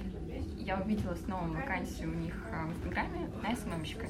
я 0.58 0.80
увидела 0.80 1.16
снова 1.16 1.48
вакансию 1.48 2.12
у 2.12 2.16
них 2.16 2.36
э, 2.52 2.66
в 2.68 2.72
Инстаграме 2.72 3.30
на 3.42 3.56
СММщика. 3.56 4.06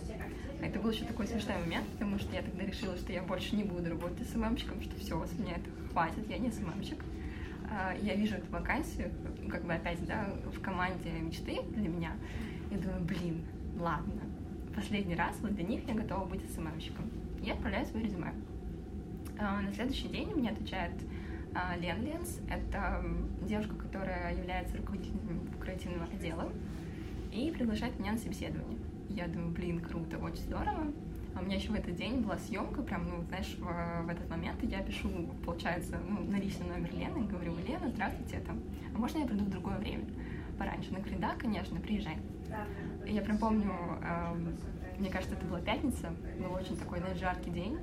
Это 0.64 0.80
был 0.80 0.92
еще 0.92 1.04
такой 1.04 1.28
смешной 1.28 1.58
момент, 1.58 1.86
потому 1.90 2.18
что 2.18 2.34
я 2.34 2.42
тогда 2.42 2.64
решила, 2.64 2.96
что 2.96 3.12
я 3.12 3.22
больше 3.22 3.54
не 3.54 3.64
буду 3.64 3.90
работать 3.90 4.26
СММщиком, 4.30 4.82
что 4.82 4.98
все, 4.98 5.26
с 5.26 5.38
меня 5.38 5.56
это 5.58 5.70
хватит, 5.92 6.30
я 6.30 6.38
не 6.38 6.50
СММщик. 6.50 7.04
А, 7.70 7.94
я 8.02 8.16
вижу 8.16 8.36
эту 8.36 8.50
вакансию, 8.50 9.12
как 9.50 9.66
бы 9.66 9.74
опять, 9.74 10.06
да, 10.06 10.30
в 10.56 10.62
команде 10.62 11.10
мечты 11.20 11.60
для 11.76 11.90
меня, 11.90 12.14
и 12.72 12.76
думаю, 12.76 13.02
блин, 13.02 13.42
ладно, 13.78 14.22
последний 14.74 15.16
раз 15.16 15.36
вот 15.42 15.54
для 15.54 15.66
них 15.66 15.86
я 15.86 15.96
готова 15.96 16.24
быть 16.26 16.42
СММщиком. 16.50 17.10
Я 17.42 17.56
отправляю 17.56 17.86
свое 17.86 18.06
резюме. 18.06 18.34
А, 19.38 19.60
на 19.60 19.74
следующий 19.74 20.08
день 20.08 20.30
мне 20.34 20.50
отвечает 20.50 20.94
а, 21.54 21.76
Лен 21.76 22.06
Ленс. 22.06 22.40
Это 22.50 23.04
девушка, 23.42 23.76
которая 23.76 24.34
является 24.34 24.78
руководителем 24.78 25.42
креативного 25.60 26.06
отдела 26.06 26.50
и 27.34 27.52
приглашает 27.52 28.00
меня 28.00 28.14
на 28.14 28.18
собеседование. 28.18 28.78
Я 29.16 29.28
думаю, 29.28 29.52
блин, 29.52 29.80
круто, 29.80 30.18
очень 30.18 30.42
здорово. 30.44 30.92
А 31.36 31.40
у 31.40 31.44
меня 31.44 31.56
еще 31.56 31.70
в 31.70 31.76
этот 31.76 31.96
день 31.96 32.22
была 32.22 32.38
съемка, 32.38 32.82
прям, 32.82 33.08
ну, 33.08 33.24
знаешь, 33.28 33.56
в, 33.60 34.06
в 34.06 34.10
этот 34.10 34.30
момент 34.30 34.62
я 34.64 34.82
пишу, 34.82 35.10
получается, 35.46 36.00
ну, 36.08 36.24
на 36.24 36.38
личный 36.38 36.68
номер 36.68 36.94
Лены, 36.94 37.26
говорю, 37.26 37.56
Лена, 37.68 37.90
здравствуйте, 37.90 38.40
там, 38.40 38.60
а 38.94 38.98
можно 38.98 39.20
я 39.20 39.26
приду 39.26 39.44
в 39.46 39.50
другое 39.50 39.78
время? 39.78 40.06
Пораньше. 40.58 40.90
Она 40.92 41.00
да, 41.20 41.36
конечно, 41.36 41.80
приезжай. 41.80 42.18
Я 43.06 43.22
прям 43.22 43.38
помню, 43.38 43.72
э, 44.02 44.36
мне 45.00 45.10
кажется, 45.10 45.36
это 45.36 45.46
была 45.46 45.60
пятница, 45.60 46.12
был 46.40 46.54
очень 46.54 46.78
такой, 46.78 47.00
знаешь, 47.00 47.18
жаркий 47.18 47.50
день. 47.50 47.80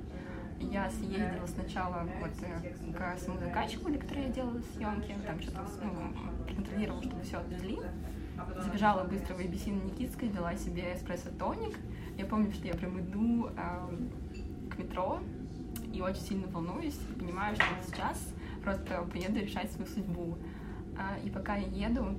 Я 0.59 0.89
съездила 0.89 1.45
сначала 1.47 2.07
вот 2.21 2.31
э, 2.41 2.93
к 2.93 3.17
самому 3.19 3.39
заказчику, 3.39 3.89
для 3.89 3.99
которой 3.99 4.25
я 4.25 4.31
делала 4.31 4.61
съемки, 4.75 5.15
там 5.25 5.41
что-то, 5.41 5.65
ну, 5.81 6.55
контролировала, 6.55 7.01
чтобы 7.03 7.21
все 7.21 7.37
отвезли. 7.37 7.79
Забежала 8.59 9.03
быстро 9.03 9.35
в 9.35 9.39
ABC 9.39 9.71
на 9.71 9.83
Никитской, 9.83 10.29
взяла 10.29 10.55
себе 10.55 10.93
эспрессо-тоник. 10.95 11.77
Я 12.17 12.25
помню, 12.25 12.51
что 12.51 12.67
я 12.67 12.73
прям 12.73 12.99
иду 12.99 13.47
э, 13.47 14.69
к 14.69 14.77
метро 14.77 15.19
и 15.93 16.01
очень 16.01 16.21
сильно 16.21 16.47
волнуюсь, 16.47 16.99
и 17.09 17.19
понимаю, 17.19 17.55
что 17.55 17.65
сейчас 17.85 18.33
просто 18.63 19.03
поеду 19.11 19.39
решать 19.39 19.71
свою 19.71 19.89
судьбу. 19.89 20.37
Э, 20.97 21.25
и 21.25 21.29
пока 21.29 21.55
я 21.55 21.87
еду, 21.87 22.15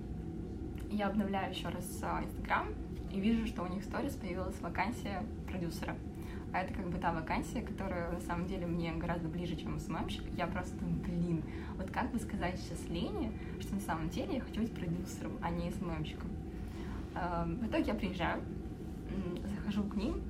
я 0.91 1.09
обновляю 1.09 1.51
еще 1.51 1.69
раз 1.69 1.85
э, 2.03 2.25
Инстаграм 2.25 2.69
и 3.13 3.21
вижу, 3.21 3.47
что 3.47 3.63
у 3.63 3.67
них 3.67 3.83
в 3.83 3.87
сторис 3.87 4.15
появилась 4.15 4.61
вакансия 4.61 5.23
продюсера. 5.47 5.97
А 6.53 6.61
это 6.61 6.75
как 6.75 6.89
бы 6.91 6.99
та 6.99 7.13
вакансия, 7.13 7.63
которая 7.63 8.11
на 8.13 8.21
самом 8.21 8.47
деле 8.47 8.67
мне 8.67 8.93
гораздо 8.93 9.29
ближе, 9.29 9.57
чем 9.57 9.79
СММщик. 9.79 10.23
Я 10.37 10.47
просто 10.47 10.77
думаю, 10.77 10.99
блин, 11.01 11.43
вот 11.79 11.91
как 11.91 12.11
бы 12.13 12.19
сказать 12.19 12.59
сейчас 12.59 12.89
Лене, 12.91 13.33
что 13.61 13.75
на 13.75 13.81
самом 13.81 14.11
деле 14.11 14.35
я 14.35 14.41
хочу 14.43 14.61
быть 14.61 14.75
продюсером, 14.75 15.33
а 15.41 15.51
не 15.51 15.71
СММщиком. 15.71 16.31
Эм, 17.15 17.57
в 17.57 17.67
итоге 17.67 17.85
я 17.85 17.95
приезжаю, 17.95 18.43
захожу 19.57 19.83
к 19.85 19.97
ним, 19.97 20.23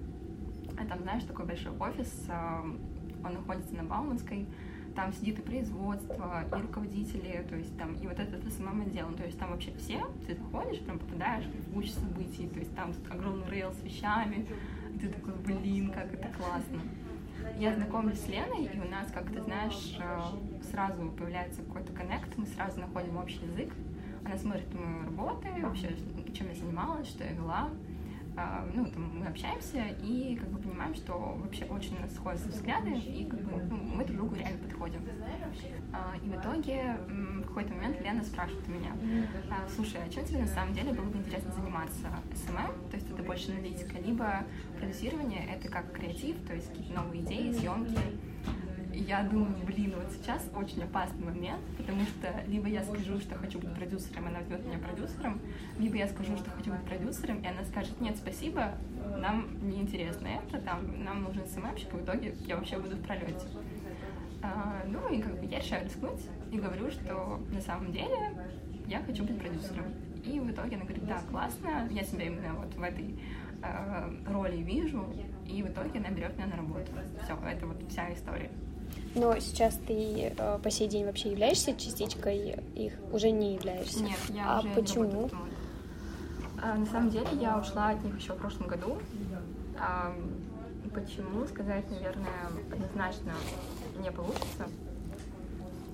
а 0.78 0.86
там, 0.86 1.00
знаешь, 1.02 1.24
такой 1.24 1.44
большой 1.44 1.72
офис, 1.78 2.26
эм, 2.28 2.78
он 3.24 3.34
находится 3.34 3.74
на 3.74 3.84
Бауманской, 3.84 4.46
там 4.94 5.12
сидит 5.12 5.38
и 5.38 5.42
производство, 5.42 6.44
и 6.44 6.62
руководители, 6.62 7.44
то 7.48 7.56
есть 7.56 7.76
там, 7.78 7.94
и 7.94 8.06
вот 8.06 8.18
это, 8.18 8.36
это 8.36 8.50
самым 8.50 8.82
отделом, 8.82 9.14
то 9.14 9.24
есть 9.24 9.38
там 9.38 9.50
вообще 9.50 9.72
все, 9.78 10.00
ты 10.26 10.34
заходишь, 10.34 10.80
прям 10.80 10.98
попадаешь 10.98 11.44
в 11.44 11.74
кучу 11.74 11.88
событий, 11.88 12.48
то 12.48 12.58
есть 12.58 12.74
там 12.74 12.92
огромный 13.10 13.48
рейл 13.50 13.72
с 13.72 13.82
вещами, 13.82 14.46
ты 15.00 15.08
такой, 15.08 15.34
блин, 15.34 15.90
как 15.90 16.12
это 16.12 16.28
классно. 16.28 16.80
Я 17.58 17.74
знакомлюсь 17.74 18.20
с 18.20 18.28
Леной, 18.28 18.66
и 18.66 18.78
у 18.78 18.88
нас, 18.88 19.10
как 19.10 19.30
ты 19.32 19.42
знаешь, 19.42 19.98
э, 19.98 20.20
сразу 20.70 21.10
появляется 21.10 21.62
какой-то 21.62 21.92
коннект, 21.92 22.36
мы 22.36 22.46
сразу 22.46 22.80
находим 22.80 23.16
общий 23.16 23.44
язык, 23.44 23.72
она 24.24 24.36
смотрит 24.36 24.72
мою 24.72 25.04
работу, 25.04 25.48
вообще, 25.60 25.96
чем 26.32 26.48
я 26.48 26.54
занималась, 26.54 27.08
что 27.08 27.24
я 27.24 27.32
вела, 27.32 27.70
ну, 28.74 28.86
там, 28.86 29.18
мы 29.18 29.26
общаемся 29.26 29.84
и 30.02 30.36
как 30.36 30.48
бы 30.48 30.58
понимаем, 30.58 30.94
что 30.94 31.12
вообще 31.42 31.64
очень 31.66 31.96
у 31.96 32.00
нас 32.00 32.14
сходятся 32.14 32.48
взгляды, 32.48 32.90
и 32.92 33.26
как 33.26 33.40
бы 33.40 33.62
ну, 33.62 33.76
мы 33.76 34.04
друг 34.04 34.16
другу 34.16 34.34
реально 34.36 34.58
подходим. 34.58 35.00
А, 35.92 36.16
и 36.16 36.28
в 36.28 36.40
итоге 36.40 36.96
в 37.06 37.46
какой-то 37.46 37.74
момент 37.74 38.00
Лена 38.00 38.24
спрашивает 38.24 38.66
меня, 38.68 38.92
«А, 39.50 39.68
слушай, 39.68 40.00
а 40.04 40.08
чем 40.08 40.24
тебе 40.24 40.40
на 40.40 40.46
самом 40.46 40.72
деле 40.72 40.92
было 40.92 41.04
бы 41.04 41.18
интересно 41.18 41.52
заниматься? 41.52 42.08
SMM, 42.34 42.90
то 42.90 42.96
есть 42.96 43.10
это 43.10 43.22
больше 43.22 43.52
аналитика, 43.52 43.98
либо 43.98 44.44
продюсирование, 44.78 45.46
это 45.54 45.68
как 45.68 45.92
креатив, 45.92 46.36
то 46.46 46.54
есть 46.54 46.68
какие-то 46.68 46.94
новые 46.94 47.22
идеи, 47.22 47.52
съемки, 47.52 47.98
я 48.92 49.22
думаю, 49.22 49.54
блин, 49.66 49.94
вот 49.96 50.12
сейчас 50.12 50.48
очень 50.54 50.82
опасный 50.82 51.24
момент, 51.24 51.60
потому 51.76 52.02
что 52.02 52.28
либо 52.46 52.68
я 52.68 52.82
скажу, 52.82 53.18
что 53.20 53.36
хочу 53.36 53.58
быть 53.58 53.74
продюсером, 53.74 54.26
она 54.26 54.38
возьмет 54.38 54.64
меня 54.64 54.78
продюсером, 54.78 55.40
либо 55.78 55.96
я 55.96 56.08
скажу, 56.08 56.36
что 56.36 56.50
хочу 56.50 56.72
быть 56.72 56.82
продюсером, 56.82 57.40
и 57.40 57.46
она 57.46 57.64
скажет, 57.64 58.00
нет, 58.00 58.16
спасибо, 58.16 58.74
нам 59.18 59.48
не 59.62 59.80
интересно 59.80 60.28
это, 60.28 60.60
там, 60.60 61.04
нам 61.04 61.22
нужен 61.22 61.46
СММщик, 61.46 61.92
и 61.92 61.96
в 61.96 62.04
итоге 62.04 62.34
я 62.46 62.56
вообще 62.56 62.78
буду 62.78 62.96
в 62.96 63.02
пролете. 63.02 63.46
А, 64.42 64.82
ну 64.86 65.08
и 65.08 65.22
как 65.22 65.38
бы 65.38 65.46
я 65.46 65.60
решаю 65.60 65.84
рискнуть 65.84 66.20
и 66.50 66.58
говорю, 66.58 66.90
что 66.90 67.40
на 67.52 67.60
самом 67.60 67.92
деле 67.92 68.34
я 68.86 69.00
хочу 69.00 69.24
быть 69.24 69.38
продюсером. 69.38 69.86
И 70.24 70.38
в 70.38 70.50
итоге 70.50 70.76
она 70.76 70.84
говорит, 70.84 71.06
да, 71.06 71.20
классно, 71.30 71.88
я 71.90 72.02
себя 72.04 72.26
именно 72.26 72.54
вот 72.54 72.74
в 72.74 72.82
этой 72.82 73.18
э, 73.62 74.14
роли 74.26 74.58
вижу, 74.58 75.04
и 75.46 75.62
в 75.62 75.68
итоге 75.68 75.98
она 75.98 76.10
берет 76.10 76.36
меня 76.36 76.46
на 76.46 76.56
работу. 76.56 76.90
Все, 77.24 77.36
это 77.46 77.66
вот 77.66 77.82
вся 77.88 78.12
история. 78.12 78.50
Но 79.14 79.38
сейчас 79.40 79.78
ты 79.86 80.32
э, 80.36 80.58
по 80.62 80.70
сей 80.70 80.88
день 80.88 81.04
вообще 81.04 81.30
являешься 81.30 81.74
частичкой 81.74 82.58
их? 82.74 82.94
Уже 83.12 83.30
не 83.30 83.54
являешься? 83.54 84.02
Нет, 84.02 84.18
я 84.30 84.56
а 84.56 84.60
уже 84.60 84.68
почему? 84.70 85.04
не 85.04 85.12
работаю 85.12 85.42
а, 86.62 86.74
На 86.76 86.86
самом 86.86 87.10
деле 87.10 87.28
я 87.40 87.58
ушла 87.58 87.90
от 87.90 88.02
них 88.04 88.16
еще 88.18 88.32
в 88.32 88.38
прошлом 88.38 88.68
году. 88.68 88.98
А, 89.78 90.14
почему, 90.94 91.46
сказать, 91.46 91.90
наверное, 91.90 92.48
однозначно 92.70 93.32
не 93.98 94.10
получится. 94.10 94.68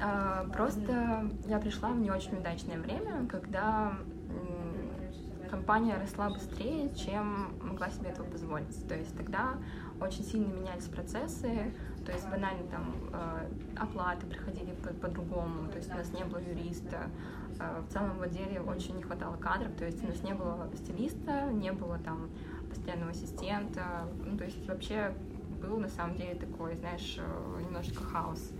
А, 0.00 0.46
просто 0.52 1.28
я 1.46 1.58
пришла 1.58 1.88
в 1.90 1.98
не 1.98 2.10
очень 2.10 2.36
удачное 2.36 2.78
время, 2.78 3.26
когда 3.28 3.94
компания 5.48 5.96
росла 5.96 6.28
быстрее, 6.30 6.90
чем 6.94 7.48
могла 7.62 7.90
себе 7.90 8.10
этого 8.10 8.26
позволить. 8.26 8.86
То 8.86 8.94
есть 8.94 9.16
тогда 9.16 9.54
очень 10.00 10.24
сильно 10.24 10.52
менялись 10.52 10.84
процессы, 10.84 11.72
то 12.08 12.14
есть 12.14 12.26
банально 12.30 12.62
там 12.70 12.94
э, 13.12 13.48
оплаты 13.76 14.26
приходили 14.26 14.72
по-другому, 15.02 15.66
по 15.66 15.72
то 15.72 15.76
есть 15.76 15.92
у 15.92 15.94
нас 15.94 16.10
не 16.14 16.24
было 16.24 16.38
юриста, 16.38 17.10
э, 17.60 17.82
в 17.86 17.92
целом 17.92 18.16
в 18.16 18.22
отделе 18.22 18.62
очень 18.62 18.96
не 18.96 19.02
хватало 19.02 19.36
кадров, 19.36 19.70
то 19.76 19.84
есть 19.84 20.02
у 20.02 20.06
нас 20.06 20.22
не 20.22 20.32
было 20.32 20.70
стилиста, 20.74 21.52
не 21.52 21.70
было 21.70 21.98
там 21.98 22.30
постоянного 22.70 23.10
ассистента, 23.10 24.08
ну, 24.24 24.38
то 24.38 24.44
есть 24.44 24.66
вообще 24.66 25.12
был 25.60 25.76
на 25.76 25.88
самом 25.88 26.16
деле 26.16 26.34
такой, 26.34 26.76
знаешь, 26.76 27.18
э, 27.18 27.62
немножечко 27.62 28.02
хаос. 28.02 28.52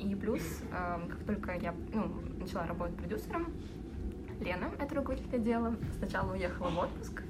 И 0.00 0.12
плюс, 0.16 0.42
как 0.70 1.24
только 1.26 1.52
я 1.58 1.74
ну, 1.92 2.10
начала 2.38 2.66
работать 2.66 2.96
продюсером, 2.96 3.52
Лена, 4.40 4.70
это 4.78 4.94
руководитель 4.94 5.36
отдела, 5.36 5.76
сначала 5.98 6.32
уехала 6.32 6.70
в 6.70 6.78
отпуск 6.78 7.22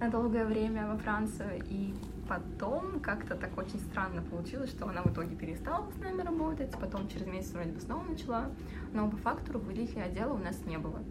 на 0.00 0.10
долгое 0.10 0.44
время 0.44 0.88
во 0.88 0.98
Францию, 0.98 1.62
и 1.70 1.94
потом 2.28 3.00
как-то 3.00 3.34
так 3.34 3.56
очень 3.56 3.80
странно 3.80 4.22
получилось, 4.22 4.70
что 4.70 4.86
она 4.86 5.02
в 5.02 5.06
итоге 5.12 5.34
перестала 5.34 5.90
с 5.90 6.00
нами 6.00 6.22
работать, 6.22 6.70
потом 6.78 7.08
через 7.08 7.26
месяц 7.26 7.52
вроде 7.52 7.72
бы 7.72 7.80
снова 7.80 8.04
начала, 8.04 8.50
но 8.92 9.10
по 9.10 9.16
факту 9.16 9.52
руководителя 9.54 10.04
отдела 10.04 10.34
у 10.34 10.38
нас 10.38 10.64
не 10.66 10.78
было. 10.78 11.02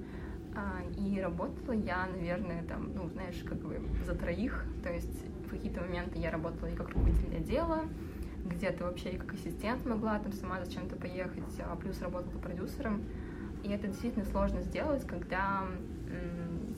А, 0.56 0.82
и 0.98 1.20
работала 1.20 1.74
я, 1.74 2.08
наверное, 2.08 2.64
там, 2.64 2.94
ну, 2.94 3.10
знаешь, 3.10 3.44
как 3.48 3.58
бы 3.58 3.82
за 4.06 4.16
троих, 4.16 4.66
то 4.84 4.92
есть 4.92 5.24
в 5.46 5.50
какие-то 5.50 5.82
моменты 5.82 6.20
я 6.20 6.32
работала 6.32 6.68
и 6.68 6.76
как 6.76 6.90
руководитель 6.90 7.36
отдела, 7.36 7.84
где-то 8.46 8.86
вообще 8.86 9.12
и 9.12 9.18
как 9.18 9.34
ассистент 9.34 9.86
могла 9.86 10.20
там 10.20 10.32
сама 10.32 10.64
зачем-то 10.64 10.96
поехать, 10.96 11.44
а 11.60 11.76
плюс 11.76 12.02
работала 12.02 12.40
продюсером. 12.40 13.04
И 13.64 13.70
это 13.70 13.88
действительно 13.88 14.26
сложно 14.26 14.62
сделать, 14.62 15.06
когда 15.06 15.66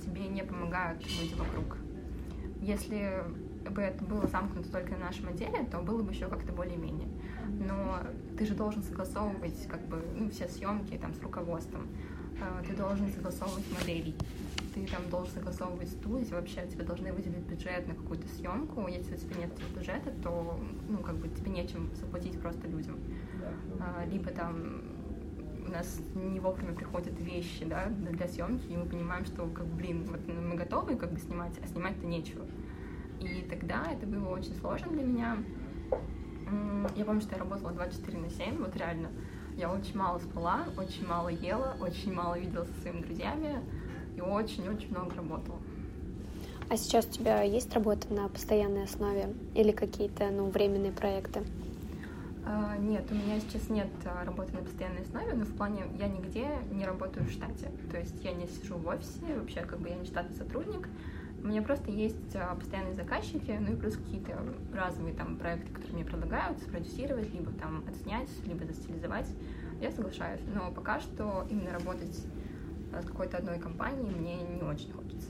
тебе 0.03 0.27
не 0.27 0.43
помогают 0.43 1.01
люди 1.01 1.36
вокруг. 1.36 1.77
Если 2.62 3.24
бы 3.73 3.81
это 3.81 4.03
было 4.03 4.27
замкнуто 4.27 4.71
только 4.71 4.91
на 4.91 5.05
нашем 5.05 5.29
отделе, 5.29 5.65
то 5.71 5.79
было 5.79 6.01
бы 6.01 6.11
еще 6.11 6.27
как-то 6.27 6.51
более-менее. 6.51 7.07
Но 7.67 7.99
ты 8.37 8.45
же 8.45 8.55
должен 8.55 8.83
согласовывать 8.83 9.67
как 9.67 9.81
бы 9.87 10.01
ну, 10.15 10.29
все 10.29 10.47
съемки 10.47 10.97
там 10.97 11.13
с 11.13 11.21
руководством. 11.21 11.87
А, 12.41 12.63
ты 12.63 12.73
должен 12.73 13.09
согласовывать 13.09 13.65
моделей. 13.77 14.15
Ты 14.73 14.85
там 14.85 15.09
должен 15.09 15.33
согласовывать 15.33 15.89
студию, 15.89 16.35
вообще 16.35 16.65
тебе 16.67 16.83
должны 16.83 17.11
выделить 17.11 17.39
бюджет 17.39 17.87
на 17.87 17.95
какую-то 17.95 18.27
съемку. 18.29 18.87
Если 18.87 19.15
у 19.15 19.17
тебя 19.17 19.35
нет 19.41 19.51
бюджета, 19.75 20.11
то 20.23 20.59
ну, 20.87 20.99
как 20.99 21.15
бы 21.15 21.27
тебе 21.27 21.51
нечем 21.51 21.89
заплатить 21.95 22.39
просто 22.39 22.67
людям. 22.67 22.97
А, 23.79 24.05
либо 24.05 24.29
там 24.31 24.83
у 25.69 25.71
нас 25.71 25.99
не 26.15 26.39
вовремя 26.39 26.73
приходят 26.73 27.19
вещи, 27.19 27.65
да, 27.65 27.85
для 27.87 28.27
съемки, 28.27 28.71
и 28.71 28.77
мы 28.77 28.85
понимаем, 28.85 29.25
что, 29.25 29.45
как, 29.47 29.67
блин, 29.67 30.05
вот 30.09 30.19
мы 30.27 30.55
готовы, 30.55 30.95
как 30.95 31.11
бы, 31.11 31.19
снимать, 31.19 31.53
а 31.63 31.67
снимать-то 31.67 32.07
нечего. 32.07 32.45
И 33.19 33.45
тогда 33.49 33.85
это 33.91 34.05
было 34.05 34.29
очень 34.29 34.55
сложно 34.55 34.91
для 34.91 35.03
меня. 35.03 35.38
Я 36.95 37.05
помню, 37.05 37.21
что 37.21 37.35
я 37.35 37.39
работала 37.39 37.71
24 37.71 38.17
на 38.17 38.29
7, 38.29 38.57
вот 38.57 38.75
реально. 38.75 39.09
Я 39.55 39.71
очень 39.71 39.97
мало 39.97 40.19
спала, 40.19 40.63
очень 40.77 41.05
мало 41.05 41.29
ела, 41.29 41.75
очень 41.81 42.13
мало 42.13 42.39
виделась 42.39 42.69
со 42.69 42.81
своими 42.81 43.01
друзьями 43.01 43.61
и 44.15 44.21
очень-очень 44.21 44.89
много 44.89 45.15
работала. 45.15 45.59
А 46.69 46.77
сейчас 46.77 47.05
у 47.07 47.09
тебя 47.09 47.41
есть 47.41 47.73
работа 47.73 48.13
на 48.13 48.29
постоянной 48.29 48.83
основе 48.83 49.33
или 49.55 49.71
какие-то 49.71 50.29
ну, 50.29 50.49
временные 50.49 50.91
проекты? 50.91 51.43
А, 52.45 52.77
нет, 52.77 53.05
у 53.11 53.15
меня 53.15 53.39
сейчас 53.39 53.69
нет 53.69 53.89
а, 54.05 54.23
работы 54.23 54.53
на 54.53 54.59
постоянной 54.59 55.01
основе, 55.01 55.33
но 55.33 55.45
в 55.45 55.55
плане 55.55 55.83
я 55.99 56.07
нигде 56.07 56.47
не 56.71 56.85
работаю 56.85 57.25
в 57.25 57.31
штате. 57.31 57.71
То 57.91 57.97
есть 57.99 58.23
я 58.23 58.33
не 58.33 58.47
сижу 58.47 58.75
в 58.75 58.88
офисе, 58.88 59.35
вообще 59.35 59.61
как 59.61 59.79
бы 59.79 59.89
я 59.89 59.95
не 59.95 60.05
штатный 60.05 60.35
сотрудник. 60.35 60.88
У 61.43 61.48
меня 61.48 61.62
просто 61.62 61.89
есть 61.89 62.36
а, 62.36 62.53
постоянные 62.55 62.93
заказчики, 62.96 63.58
ну 63.60 63.74
и 63.74 63.75
плюс 63.75 63.96
какие-то 63.96 64.38
разовые 64.74 65.13
там 65.15 65.38
проекты, 65.38 65.72
которые 65.72 65.93
мне 65.93 66.05
предлагают 66.05 66.60
спродюсировать, 66.60 67.34
либо 67.34 67.51
там 67.53 67.84
отснять, 67.88 68.29
либо 68.46 68.65
застилизовать. 68.65 69.27
Я 69.81 69.91
соглашаюсь, 69.91 70.41
но 70.53 70.72
пока 70.72 71.00
что 71.00 71.46
именно 71.50 71.72
работать 71.72 72.15
с 72.91 73.05
какой-то 73.05 73.38
одной 73.38 73.60
компанией 73.60 74.10
мне 74.10 74.41
не 74.41 74.62
очень 74.63 74.91
хочется. 74.91 75.29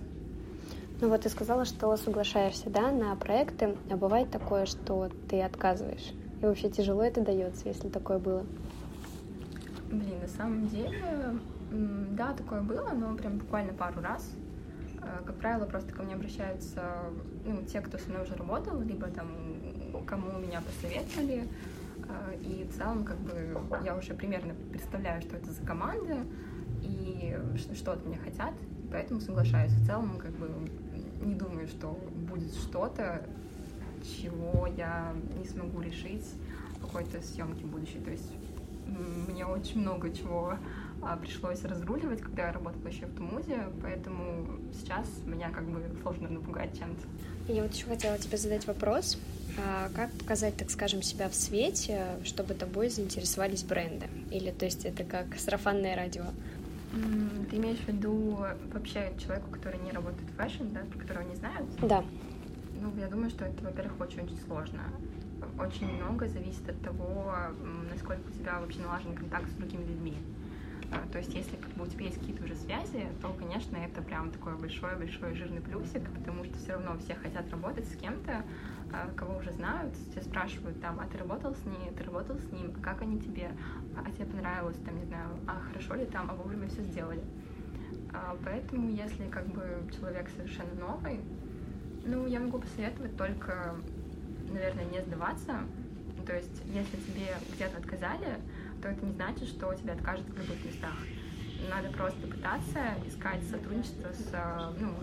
Ну 1.01 1.09
вот 1.09 1.21
ты 1.21 1.29
сказала, 1.29 1.63
что 1.63 1.95
соглашаешься, 1.95 2.69
да, 2.69 2.91
на 2.91 3.15
проекты, 3.15 3.77
а 3.89 3.95
бывает 3.95 4.31
такое, 4.31 4.65
что 4.65 5.09
ты 5.29 5.41
отказываешь. 5.41 6.13
И 6.41 6.45
вообще 6.45 6.69
тяжело 6.69 7.03
это 7.03 7.21
дается, 7.21 7.67
если 7.69 7.87
такое 7.89 8.17
было? 8.17 8.45
Блин, 9.91 10.19
на 10.21 10.27
самом 10.27 10.67
деле, 10.67 11.39
да, 11.71 12.33
такое 12.33 12.61
было, 12.61 12.89
но 12.89 13.15
прям 13.15 13.37
буквально 13.37 13.73
пару 13.73 14.01
раз. 14.01 14.29
Э, 15.09 15.23
как 15.25 15.35
правило, 15.37 15.65
просто 15.65 15.91
ко 15.93 16.03
мне 16.03 16.15
обращаются 16.15 16.83
ну, 17.45 17.63
те, 17.63 17.81
кто 17.81 17.97
со 17.97 18.09
мной 18.09 18.23
уже 18.23 18.35
работал, 18.35 18.79
либо 18.81 19.07
там 19.07 19.27
кому 20.05 20.37
меня 20.39 20.61
посоветовали. 20.61 21.47
Э, 22.07 22.35
и 22.41 22.63
в 22.65 22.77
целом, 22.77 23.03
как 23.03 23.17
бы, 23.17 23.59
я 23.83 23.95
уже 23.95 24.13
примерно 24.13 24.53
представляю, 24.71 25.21
что 25.21 25.37
это 25.37 25.51
за 25.51 25.61
команда 25.65 26.19
и 26.81 27.37
что 27.75 27.93
от 27.93 28.05
меня 28.05 28.17
хотят, 28.17 28.53
поэтому 28.91 29.19
соглашаюсь. 29.19 29.71
В 29.71 29.85
целом, 29.85 30.17
как 30.17 30.31
бы, 30.31 30.49
не 31.21 31.35
думаю, 31.35 31.67
что 31.67 31.99
будет 32.29 32.53
что-то, 32.53 33.25
чего 34.03 34.67
я 34.67 35.13
не 35.37 35.45
смогу 35.45 35.81
решить 35.81 36.25
в 36.77 36.81
какой-то 36.85 37.21
съемке 37.21 37.65
будущей. 37.65 37.99
То 37.99 38.11
есть 38.11 38.31
мне 39.27 39.45
очень 39.45 39.81
много 39.81 40.11
чего 40.11 40.55
пришлось 41.21 41.63
разруливать, 41.63 42.21
когда 42.21 42.47
я 42.47 42.51
работала 42.51 42.87
еще 42.87 43.05
в 43.05 43.15
2MOOD, 43.15 43.67
поэтому 43.81 44.59
сейчас 44.73 45.07
меня 45.25 45.49
как 45.49 45.65
бы 45.67 45.83
сложно 46.01 46.29
напугать 46.29 46.77
чем-то. 46.77 47.53
Я 47.53 47.63
вот 47.63 47.73
еще 47.73 47.87
хотела 47.87 48.17
тебе 48.17 48.37
задать 48.37 48.67
вопрос. 48.67 49.17
А 49.57 49.89
как 49.95 50.11
показать, 50.11 50.55
так 50.55 50.69
скажем, 50.69 51.01
себя 51.01 51.27
в 51.27 51.35
свете, 51.35 52.05
чтобы 52.23 52.53
тобой 52.53 52.89
заинтересовались 52.89 53.63
бренды? 53.63 54.05
Или, 54.31 54.51
то 54.51 54.65
есть, 54.65 54.85
это 54.85 55.03
как 55.03 55.37
сарафанное 55.37 55.95
радио? 55.95 56.25
Ты 57.49 57.57
имеешь 57.57 57.79
в 57.79 57.87
виду 57.87 58.39
вообще 58.73 59.11
человеку, 59.19 59.49
который 59.51 59.79
не 59.79 59.91
работает 59.91 60.29
в 60.29 60.35
fashion, 60.35 60.65
да, 60.71 60.81
про 60.81 60.99
которого 60.99 61.23
не 61.23 61.35
знают? 61.35 61.67
Да. 61.81 62.03
Ну, 62.79 62.93
я 62.99 63.07
думаю, 63.07 63.29
что 63.31 63.45
это, 63.45 63.63
во-первых, 63.63 63.99
очень-очень 63.99 64.37
сложно. 64.45 64.81
очень 65.59 65.91
много 65.91 66.27
зависит 66.27 66.67
от 66.69 66.81
того, 66.81 67.33
насколько 67.91 68.21
у 68.29 68.31
тебя 68.31 68.59
вообще 68.59 68.79
налажен 68.81 69.13
контакт 69.15 69.49
с 69.51 69.55
другими 69.55 69.83
людьми. 69.83 70.17
А, 70.91 71.07
то 71.11 71.19
есть, 71.19 71.33
если 71.33 71.55
как 71.55 71.69
бы, 71.71 71.83
у 71.83 71.87
тебя 71.87 72.05
есть 72.05 72.19
какие-то 72.19 72.43
уже 72.43 72.55
связи, 72.55 73.07
то, 73.21 73.31
конечно, 73.33 73.77
это 73.77 74.01
прям 74.01 74.31
такой 74.31 74.55
большой-большой 74.57 75.35
жирный 75.35 75.61
плюсик, 75.61 76.01
потому 76.17 76.43
что 76.43 76.57
все 76.57 76.73
равно 76.73 76.97
все 76.97 77.13
хотят 77.15 77.49
работать 77.51 77.85
с 77.87 77.95
кем-то, 77.95 78.43
а, 78.91 79.09
кого 79.15 79.37
уже 79.37 79.51
знают, 79.51 79.93
все 80.11 80.21
спрашивают 80.21 80.81
там, 80.81 80.99
а 80.99 81.05
ты 81.05 81.17
работал 81.19 81.53
с 81.53 81.65
ней, 81.65 81.91
ты 81.95 82.03
работал 82.03 82.37
с 82.37 82.51
ним, 82.51 82.73
а 82.75 82.83
как 82.83 83.01
они 83.03 83.19
тебе, 83.19 83.51
а 83.95 84.09
тебе 84.11 84.25
понравилось, 84.25 84.77
там, 84.83 84.97
не 84.97 85.05
знаю, 85.05 85.29
а 85.47 85.59
хорошо 85.67 85.93
ли 85.93 86.05
там, 86.05 86.29
а 86.31 86.33
вовремя 86.33 86.67
все 86.67 86.81
сделали. 86.83 87.21
А, 88.11 88.35
поэтому, 88.43 88.89
если 88.89 89.27
как 89.29 89.45
бы 89.47 89.87
человек 89.95 90.29
совершенно 90.35 90.73
новый, 90.73 91.19
ну, 92.05 92.25
я 92.25 92.39
могу 92.39 92.59
посоветовать 92.59 93.15
только, 93.15 93.75
наверное, 94.51 94.85
не 94.85 95.01
сдаваться. 95.01 95.59
То 96.25 96.35
есть, 96.35 96.61
если 96.65 96.97
тебе 96.97 97.27
где-то 97.53 97.77
отказали, 97.77 98.39
то 98.81 98.89
это 98.89 99.05
не 99.05 99.13
значит, 99.13 99.47
что 99.47 99.73
тебя 99.73 99.93
откажут 99.93 100.25
в 100.27 100.37
любых 100.37 100.63
местах. 100.65 100.95
Надо 101.69 101.89
просто 101.89 102.25
пытаться 102.25 102.79
искать 103.05 103.43
сотрудничество 103.43 104.11
с 104.13 104.31
ну, 104.79 104.93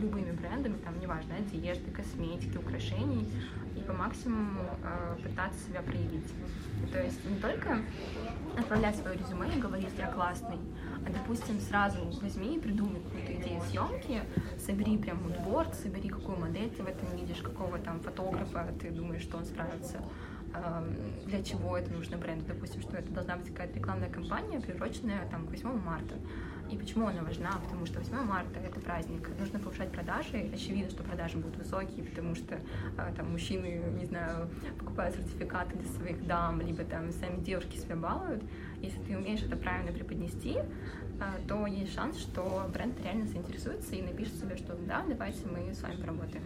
любыми 0.00 0.32
брендами, 0.32 0.76
там, 0.78 0.98
неважно, 1.00 1.34
одежды, 1.36 1.90
косметики, 1.90 2.56
украшений, 2.56 3.28
и 3.76 3.80
по 3.80 3.92
максимуму 3.92 4.62
э, 4.82 5.16
пытаться 5.22 5.60
себя 5.68 5.82
проявить. 5.82 6.32
То 6.92 7.02
есть 7.02 7.24
не 7.24 7.36
только 7.38 7.78
отправлять 8.56 8.96
свое 8.96 9.18
резюме 9.18 9.54
и 9.54 9.60
говорить 9.60 9.92
«я 9.98 10.10
классный», 10.10 10.58
а, 11.06 11.10
допустим, 11.10 11.60
сразу 11.60 11.98
возьми 12.20 12.56
и 12.56 12.60
придумай 12.60 13.00
какую-то 13.00 13.34
идею 13.34 13.60
съемки, 13.62 14.22
собери 14.58 14.98
прям 14.98 15.22
мудборд, 15.22 15.74
собери, 15.74 16.08
какую 16.08 16.38
модель 16.38 16.70
ты 16.70 16.82
в 16.82 16.86
этом 16.86 17.14
видишь, 17.16 17.38
какого 17.38 17.78
там 17.78 18.00
фотографа 18.00 18.66
ты 18.80 18.90
думаешь, 18.90 19.22
что 19.22 19.38
он 19.38 19.44
справится, 19.44 20.02
для 21.26 21.42
чего 21.42 21.76
это 21.76 21.92
нужно 21.92 22.16
бренду. 22.16 22.44
Допустим, 22.48 22.80
что 22.82 22.96
это 22.96 23.12
должна 23.12 23.36
быть 23.36 23.48
какая-то 23.48 23.78
рекламная 23.78 24.10
кампания, 24.10 24.60
приуроченная 24.60 25.28
там, 25.30 25.46
к 25.46 25.50
8 25.50 25.78
марта. 25.78 26.14
И 26.70 26.76
почему 26.76 27.08
она 27.08 27.22
важна? 27.22 27.52
Потому 27.64 27.86
что 27.86 27.98
8 28.00 28.14
марта— 28.24 28.60
это 28.66 28.78
праздник, 28.80 29.28
нужно 29.38 29.58
повышать 29.58 29.90
продажи. 29.90 30.50
Очевидно, 30.52 30.90
что 30.90 31.02
продажи 31.02 31.38
будут 31.38 31.56
высокие, 31.56 32.04
потому 32.04 32.34
что 32.34 32.58
а, 32.98 33.12
там 33.14 33.32
мужчины, 33.32 33.82
не 33.98 34.04
знаю, 34.04 34.50
покупают 34.78 35.16
сертификаты 35.16 35.78
для 35.78 35.90
своих 35.90 36.26
дам, 36.26 36.60
либо 36.60 36.84
там 36.84 37.10
сами 37.12 37.40
девушки 37.40 37.78
себя 37.78 37.96
балуют. 37.96 38.42
Если 38.82 39.00
ты 39.00 39.16
умеешь 39.16 39.42
это 39.42 39.56
правильно 39.56 39.92
преподнести, 39.92 40.58
а, 41.20 41.36
то 41.48 41.66
есть 41.66 41.94
шанс, 41.94 42.18
что 42.18 42.68
бренд 42.72 43.00
реально 43.02 43.26
заинтересуется 43.26 43.96
и 43.96 44.02
напишет 44.02 44.34
себе, 44.34 44.56
что 44.56 44.74
да, 44.74 45.04
давайте 45.08 45.46
мы 45.46 45.72
с 45.72 45.82
вами 45.82 45.96
поработаем. 45.96 46.44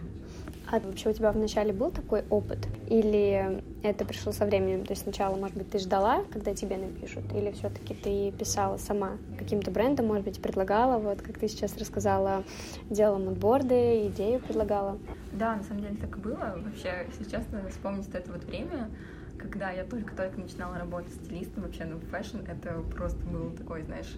А 0.65 0.79
вообще 0.79 1.09
у 1.09 1.13
тебя 1.13 1.31
вначале 1.31 1.73
был 1.73 1.91
такой 1.91 2.23
опыт? 2.29 2.67
Или 2.87 3.63
это 3.83 4.05
пришло 4.05 4.31
со 4.31 4.45
временем? 4.45 4.85
То 4.85 4.93
есть 4.93 5.03
сначала, 5.03 5.35
может 5.35 5.57
быть, 5.57 5.69
ты 5.69 5.77
ждала, 5.77 6.23
когда 6.31 6.55
тебе 6.55 6.77
напишут? 6.77 7.23
Или 7.33 7.51
все 7.51 7.69
таки 7.69 7.93
ты 7.93 8.31
писала 8.31 8.77
сама 8.77 9.17
каким-то 9.37 9.71
брендом, 9.71 10.07
может 10.07 10.25
быть, 10.25 10.41
предлагала? 10.41 10.97
Вот, 10.99 11.21
как 11.21 11.37
ты 11.37 11.47
сейчас 11.47 11.77
рассказала, 11.77 12.43
делала 12.89 13.19
мудборды, 13.19 14.07
идею 14.07 14.39
предлагала? 14.39 14.97
Да, 15.33 15.55
на 15.55 15.63
самом 15.63 15.81
деле 15.81 15.95
так 15.97 16.17
и 16.17 16.19
было. 16.19 16.55
Вообще, 16.57 17.07
если 17.07 17.29
честно, 17.29 17.67
вспомнить 17.69 18.07
это 18.13 18.31
вот 18.31 18.43
время, 18.45 18.89
когда 19.37 19.71
я 19.71 19.83
только-только 19.83 20.39
начинала 20.39 20.77
работать 20.77 21.13
стилистом, 21.13 21.63
вообще, 21.63 21.85
ну, 21.85 21.99
fashion, 21.99 22.37
это 22.47 22.81
просто 22.95 23.19
был 23.25 23.51
такой, 23.51 23.83
знаешь, 23.83 24.15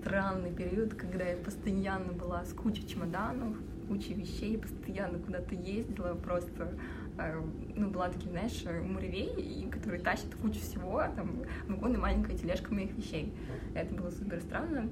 странный 0.00 0.52
период, 0.52 0.94
когда 0.94 1.24
я 1.24 1.36
постоянно 1.36 2.12
была 2.12 2.44
с 2.44 2.52
кучей 2.52 2.86
чемоданов, 2.86 3.56
кучей 3.88 4.14
вещей, 4.14 4.58
постоянно 4.58 5.18
куда-то 5.18 5.54
ездила, 5.54 6.14
просто 6.14 6.74
э, 7.18 7.42
ну, 7.74 7.90
была 7.90 8.08
таким, 8.08 8.30
знаешь, 8.30 8.64
муравей, 8.64 9.68
который 9.70 9.98
тащит 10.00 10.34
кучу 10.36 10.60
всего, 10.60 10.98
а 10.98 11.08
там 11.08 11.42
вагон 11.66 11.98
маленькая 11.98 12.36
тележка 12.36 12.72
моих 12.72 12.96
вещей. 12.96 13.32
Это 13.74 13.94
было 13.94 14.10
супер 14.10 14.40
странно. 14.40 14.88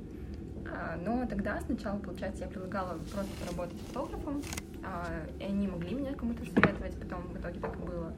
А, 0.68 0.96
но 1.04 1.26
тогда 1.26 1.60
сначала, 1.60 1.98
получается, 1.98 2.44
я 2.44 2.48
предлагала 2.48 2.98
просто 3.12 3.30
поработать 3.44 3.80
фотографом, 3.88 4.42
а, 4.84 5.06
и 5.38 5.44
они 5.44 5.68
могли 5.68 5.94
меня 5.94 6.14
кому-то 6.14 6.44
советовать, 6.44 6.98
потом 6.98 7.22
в 7.28 7.38
итоге 7.38 7.60
так 7.60 7.76
и 7.76 7.82
было. 7.82 8.14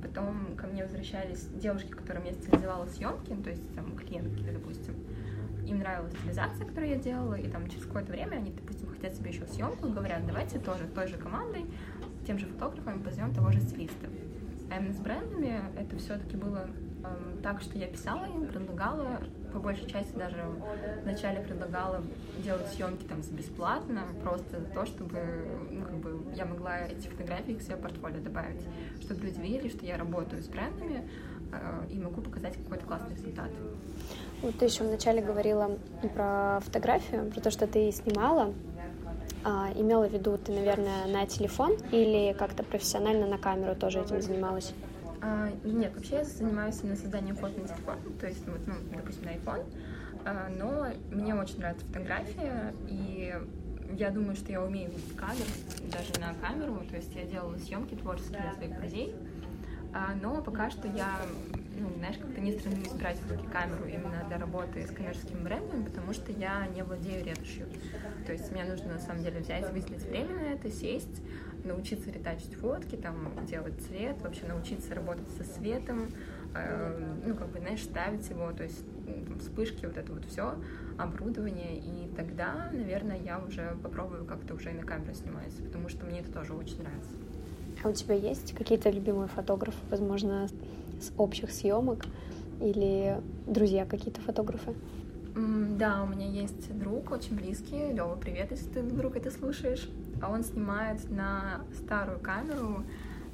Потом 0.00 0.54
ко 0.56 0.68
мне 0.68 0.84
возвращались 0.84 1.48
девушки, 1.60 1.88
которым 1.88 2.24
я 2.24 2.34
стилизовала 2.34 2.86
съемки, 2.86 3.34
то 3.42 3.50
есть 3.50 3.74
там 3.74 3.96
клиентки, 3.96 4.44
допустим. 4.52 4.94
Им 5.66 5.80
нравилась 5.80 6.12
стилизация, 6.20 6.64
которую 6.64 6.90
я 6.90 6.96
делала, 6.96 7.34
и 7.34 7.48
там 7.48 7.68
через 7.68 7.84
какое-то 7.84 8.12
время 8.12 8.36
они, 8.36 8.52
допустим, 8.52 8.88
хотят 8.88 9.14
себе 9.14 9.30
еще 9.30 9.46
съемку, 9.46 9.88
говорят, 9.88 10.26
давайте 10.26 10.58
тоже 10.58 10.86
той 10.94 11.08
же 11.08 11.16
командой, 11.16 11.66
тем 12.26 12.38
же 12.38 12.46
фотографом 12.46 13.02
позовем 13.02 13.34
того 13.34 13.50
же 13.50 13.60
стилиста. 13.60 14.06
А 14.70 14.92
с 14.92 14.98
брендами 14.98 15.60
это 15.78 15.96
все-таки 15.96 16.36
было 16.36 16.68
эм, 17.04 17.40
так, 17.42 17.60
что 17.60 17.78
я 17.78 17.86
писала 17.86 18.26
им, 18.26 18.46
предлагала, 18.46 19.20
по 19.52 19.58
большей 19.58 19.86
части 19.86 20.14
даже 20.16 20.44
вначале 21.02 21.40
предлагала 21.40 22.02
делать 22.42 22.66
съемки 22.68 23.04
там 23.04 23.20
бесплатно, 23.30 24.02
просто 24.22 24.60
за 24.60 24.66
то, 24.66 24.86
чтобы 24.86 25.20
ну, 25.70 25.84
как 25.84 25.96
бы 25.96 26.34
я 26.34 26.46
могла 26.46 26.78
эти 26.80 27.06
фотографии 27.08 27.52
к 27.52 27.62
себе 27.62 27.76
в 27.76 27.80
портфолио 27.80 28.20
добавить, 28.20 28.62
чтобы 29.00 29.22
люди 29.22 29.40
видели, 29.40 29.68
что 29.68 29.86
я 29.86 29.96
работаю 29.96 30.42
с 30.42 30.48
брендами 30.48 31.08
э, 31.52 31.86
и 31.90 31.98
могу 31.98 32.20
показать 32.20 32.56
какой-то 32.56 32.86
классный 32.86 33.14
результат. 33.14 33.50
Вот 34.42 34.58
ты 34.58 34.66
еще 34.66 34.84
вначале 34.84 35.22
говорила 35.22 35.78
про 36.14 36.60
фотографию, 36.64 37.30
про 37.30 37.40
то, 37.40 37.50
что 37.50 37.66
ты 37.66 37.90
снимала. 37.90 38.52
А, 39.44 39.70
имела 39.76 40.08
в 40.08 40.12
виду 40.12 40.36
ты, 40.38 40.52
наверное, 40.52 41.06
на 41.06 41.24
телефон 41.26 41.76
или 41.92 42.34
как-то 42.36 42.64
профессионально 42.64 43.26
на 43.26 43.38
камеру 43.38 43.76
тоже 43.76 44.00
этим 44.00 44.20
занималась? 44.20 44.74
А, 45.22 45.48
нет, 45.64 45.94
вообще 45.94 46.16
я 46.16 46.24
занимаюсь 46.24 46.80
именно 46.82 46.96
созданием 46.96 47.36
фото 47.36 47.60
на 47.60 47.68
телефон, 47.68 47.96
то 48.20 48.26
есть, 48.26 48.46
вот, 48.46 48.60
ну, 48.66 48.74
допустим, 48.94 49.24
на 49.24 49.30
iPhone. 49.30 49.64
А, 50.24 50.48
но 50.48 50.88
мне 51.10 51.34
очень 51.34 51.58
нравится 51.58 51.86
фотография, 51.86 52.74
и 52.88 53.34
я 53.96 54.10
думаю, 54.10 54.34
что 54.34 54.50
я 54.50 54.62
умею 54.62 54.90
видеть 54.90 55.16
кадр 55.16 55.44
даже 55.92 56.12
на 56.20 56.34
камеру, 56.46 56.82
то 56.90 56.96
есть 56.96 57.14
я 57.14 57.22
делала 57.22 57.56
съемки 57.56 57.94
творческие 57.94 58.40
для 58.42 58.52
своих 58.54 58.80
друзей, 58.80 59.14
а, 59.94 60.14
но 60.20 60.42
пока 60.42 60.70
что 60.70 60.88
я 60.88 61.20
ну, 61.78 61.90
знаешь, 61.98 62.16
как-то 62.16 62.40
не 62.40 62.52
стремлюсь 62.52 62.92
брать 62.92 63.18
в 63.18 63.30
руки 63.30 63.46
камеру 63.52 63.86
именно 63.86 64.24
для 64.28 64.38
работы 64.38 64.86
с 64.86 64.90
коммерческими 64.90 65.42
брендами, 65.42 65.84
потому 65.84 66.12
что 66.12 66.32
я 66.32 66.66
не 66.68 66.82
владею 66.82 67.24
ретушью. 67.24 67.66
То 68.26 68.32
есть 68.32 68.50
мне 68.52 68.64
нужно 68.64 68.94
на 68.94 68.98
самом 68.98 69.22
деле 69.22 69.40
взять, 69.40 69.70
выделить 69.72 70.02
время 70.04 70.34
на 70.34 70.52
это, 70.52 70.70
сесть, 70.70 71.22
научиться 71.64 72.10
ретачить 72.10 72.54
фотки, 72.54 72.96
там, 72.96 73.32
делать 73.46 73.74
цвет, 73.82 74.16
вообще 74.22 74.46
научиться 74.46 74.94
работать 74.94 75.28
со 75.36 75.44
светом, 75.44 76.08
э, 76.54 77.16
ну, 77.26 77.34
как 77.34 77.48
бы, 77.48 77.58
знаешь, 77.58 77.82
ставить 77.82 78.28
его, 78.28 78.52
то 78.52 78.62
есть 78.62 78.84
вспышки, 79.40 79.86
вот 79.86 79.96
это 79.96 80.12
вот 80.12 80.24
все, 80.26 80.54
оборудование, 80.98 81.76
и 81.76 82.08
тогда, 82.16 82.70
наверное, 82.72 83.18
я 83.18 83.38
уже 83.38 83.76
попробую 83.82 84.24
как-то 84.24 84.54
уже 84.54 84.70
и 84.70 84.74
на 84.74 84.82
камеру 84.82 85.14
снимать, 85.14 85.54
потому 85.64 85.88
что 85.88 86.06
мне 86.06 86.20
это 86.20 86.32
тоже 86.32 86.54
очень 86.54 86.78
нравится. 86.78 87.10
А 87.84 87.88
у 87.88 87.92
тебя 87.92 88.14
есть 88.14 88.54
какие-то 88.54 88.90
любимые 88.90 89.28
фотографы, 89.28 89.78
возможно, 89.90 90.48
с 91.00 91.12
общих 91.16 91.50
съемок 91.50 92.06
или 92.60 93.20
друзья 93.46 93.84
какие-то 93.84 94.20
фотографы? 94.20 94.74
Да, 95.36 96.02
у 96.02 96.06
меня 96.06 96.26
есть 96.26 96.76
друг 96.78 97.10
очень 97.10 97.36
близкий. 97.36 97.92
Лева, 97.92 98.16
привет, 98.16 98.50
если 98.50 98.70
ты 98.70 98.82
вдруг 98.82 99.16
это 99.16 99.30
слушаешь. 99.30 99.88
А 100.22 100.32
он 100.32 100.42
снимает 100.42 101.10
на 101.10 101.60
старую 101.74 102.18
камеру 102.20 102.82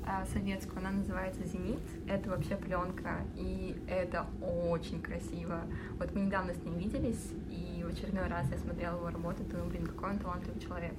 э, 0.05 0.27
советскую, 0.33 0.79
она 0.79 0.91
называется 0.91 1.45
«Зенит». 1.47 1.79
Это 2.09 2.31
вообще 2.31 2.57
пленка, 2.57 3.21
и 3.37 3.77
это 3.89 4.27
очень 4.41 5.01
красиво. 5.01 5.61
Вот 6.01 6.13
мы 6.13 6.23
недавно 6.23 6.53
с 6.55 6.65
ним 6.65 6.77
виделись, 6.77 7.31
и 7.51 7.85
в 7.85 7.93
очередной 7.93 8.27
раз 8.27 8.51
я 8.51 8.59
смотрела 8.59 8.97
его 8.97 9.11
работу, 9.11 9.45
думаю, 9.45 9.71
блин, 9.71 9.87
какой 9.87 10.11
он 10.11 10.19
талантливый 10.19 10.61
человек. 10.61 10.95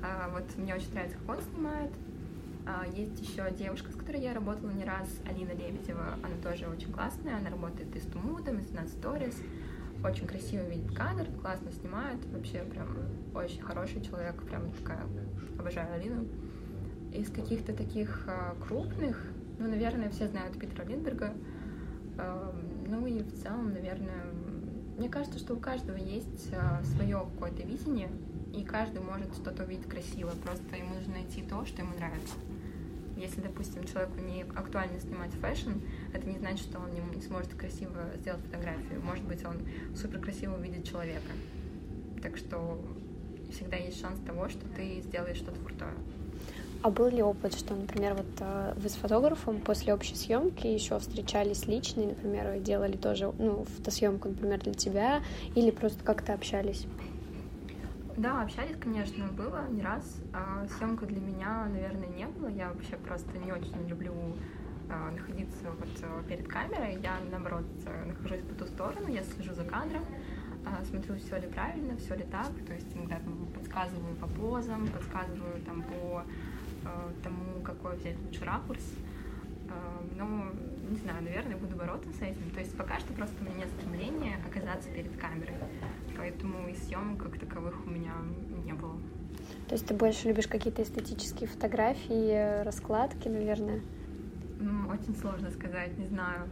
А, 0.00 0.30
вот 0.32 0.44
мне 0.56 0.76
очень 0.76 0.92
нравится, 0.92 1.18
как 1.18 1.36
он 1.36 1.42
снимает. 1.42 1.90
А, 2.66 2.86
есть 2.86 3.20
еще 3.20 3.50
девушка, 3.56 3.90
с 3.92 3.94
которой 3.94 4.20
я 4.20 4.34
работала 4.34 4.70
не 4.70 4.84
раз, 4.84 5.08
Алина 5.28 5.52
Лебедева. 5.52 6.14
Она 6.22 6.34
тоже 6.42 6.66
очень 6.66 6.92
классная. 6.92 7.36
Она 7.36 7.50
работает 7.50 7.94
и 7.94 8.00
с 8.00 8.04
Тумудом, 8.04 8.58
и 8.58 8.62
с 8.62 8.70
Stories. 8.70 9.36
Очень 10.04 10.26
красиво 10.26 10.62
видит 10.62 10.94
кадр, 10.94 11.26
классно 11.40 11.70
снимает. 11.72 12.24
Вообще 12.32 12.62
прям 12.62 12.88
очень 13.34 13.62
хороший 13.62 14.02
человек. 14.02 14.42
Прям 14.42 14.70
такая, 14.72 15.06
обожаю 15.58 15.92
Алину. 15.94 16.26
Из 17.12 17.30
каких-то 17.30 17.74
таких 17.74 18.24
а, 18.26 18.54
крупных, 18.66 19.22
ну, 19.58 19.68
наверное, 19.68 20.10
все 20.10 20.28
знают 20.28 20.58
Питера 20.58 20.84
Линдберга. 20.84 21.34
А, 22.18 22.54
ну 22.86 23.06
и 23.06 23.22
в 23.22 23.42
целом, 23.42 23.72
наверное, 23.72 24.24
мне 24.96 25.08
кажется, 25.08 25.38
что 25.38 25.54
у 25.54 25.58
каждого 25.58 25.96
есть 25.96 26.50
свое 26.94 27.26
какое-то 27.32 27.62
видение, 27.62 28.10
и 28.52 28.64
каждый 28.64 29.00
может 29.00 29.34
что-то 29.34 29.64
увидеть 29.64 29.88
красиво. 29.88 30.30
Просто 30.44 30.76
ему 30.76 30.94
нужно 30.94 31.14
найти 31.14 31.42
то, 31.42 31.64
что 31.64 31.82
ему 31.82 31.94
нравится. 31.94 32.34
Если, 33.16 33.40
допустим, 33.40 33.84
человеку 33.84 34.18
не 34.20 34.42
актуально 34.42 34.98
снимать 34.98 35.32
fashion, 35.32 35.72
это 36.14 36.26
не 36.26 36.38
значит, 36.38 36.66
что 36.66 36.78
он 36.78 36.88
не 36.92 37.20
сможет 37.22 37.54
красиво 37.54 38.10
сделать 38.16 38.40
фотографию. 38.42 39.02
Может 39.02 39.24
быть, 39.24 39.44
он 39.44 39.56
супер 39.94 40.20
красиво 40.20 40.56
увидит 40.56 40.88
человека. 40.88 41.30
Так 42.22 42.38
что 42.38 42.80
всегда 43.52 43.76
есть 43.76 44.00
шанс 44.00 44.18
того, 44.26 44.48
что 44.48 44.66
ты 44.74 45.02
сделаешь 45.02 45.36
что-то 45.36 45.60
крутое. 45.60 45.92
А 46.82 46.90
был 46.90 47.08
ли 47.08 47.22
опыт, 47.22 47.54
что, 47.54 47.74
например, 47.74 48.14
вот 48.14 48.26
э, 48.40 48.72
вы 48.76 48.88
с 48.88 48.94
фотографом 48.94 49.60
после 49.60 49.92
общей 49.92 50.14
съемки 50.14 50.66
еще 50.66 50.98
встречались 50.98 51.66
лично, 51.66 52.00
и, 52.00 52.06
например, 52.06 52.58
делали 52.60 52.96
тоже, 52.96 53.30
ну, 53.38 53.66
фотосъемку, 53.76 54.28
например, 54.28 54.60
для 54.60 54.72
тебя, 54.72 55.22
или 55.54 55.70
просто 55.70 56.02
как-то 56.02 56.32
общались? 56.32 56.86
Да, 58.20 58.42
общались, 58.42 58.76
конечно, 58.78 59.28
было 59.28 59.66
не 59.70 59.80
раз. 59.80 60.20
А 60.34 60.66
съемка 60.76 61.06
для 61.06 61.22
меня, 61.22 61.64
наверное, 61.72 62.08
не 62.08 62.26
было. 62.26 62.48
Я 62.48 62.68
вообще 62.68 62.96
просто 62.96 63.38
не 63.38 63.50
очень 63.50 63.88
люблю 63.88 64.12
а, 64.90 65.10
находиться 65.10 65.70
вот 65.70 65.88
а, 66.02 66.22
перед 66.28 66.46
камерой. 66.46 67.00
Я, 67.02 67.16
наоборот, 67.30 67.64
нахожусь 68.06 68.42
по 68.42 68.54
ту 68.56 68.66
сторону, 68.66 69.08
я 69.08 69.22
слежу 69.22 69.54
за 69.54 69.64
кадром, 69.64 70.04
а, 70.66 70.84
смотрю, 70.84 71.16
все 71.16 71.38
ли 71.38 71.48
правильно, 71.48 71.96
все 71.96 72.14
ли 72.14 72.24
так. 72.24 72.50
То 72.66 72.74
есть 72.74 72.94
иногда 72.94 73.16
там 73.20 73.46
подсказываю 73.54 74.14
по 74.16 74.26
позам, 74.26 74.86
подсказываю 74.88 75.58
там 75.64 75.82
по 75.82 76.22
тому, 77.22 77.62
какой 77.64 77.96
взять 77.96 78.18
лучший 78.20 78.46
ракурс. 78.46 78.84
Но, 80.18 80.46
не 80.90 80.96
знаю, 80.98 81.22
наверное, 81.22 81.56
буду 81.56 81.74
бороться 81.74 82.10
с 82.12 82.20
этим. 82.20 82.50
То 82.50 82.60
есть 82.60 82.76
пока 82.76 82.98
что 82.98 83.14
просто 83.14 83.34
у 83.40 83.44
меня 83.44 83.64
нет 83.64 83.68
стремления 83.78 84.38
оказаться 84.46 84.90
перед 84.90 85.16
камерой 85.16 85.54
поэтому 86.20 86.68
и 86.68 86.74
съемок 86.74 87.22
как 87.22 87.38
таковых 87.38 87.86
у 87.86 87.90
меня 87.90 88.12
не 88.64 88.74
было. 88.74 88.94
То 89.68 89.74
есть 89.74 89.86
ты 89.86 89.94
больше 89.94 90.28
любишь 90.28 90.46
какие-то 90.46 90.82
эстетические 90.82 91.48
фотографии, 91.48 92.62
раскладки, 92.62 93.28
наверное? 93.28 93.80
Очень 94.90 95.16
сложно 95.16 95.50
сказать, 95.50 95.96
не 95.96 96.06
знаю. 96.06 96.46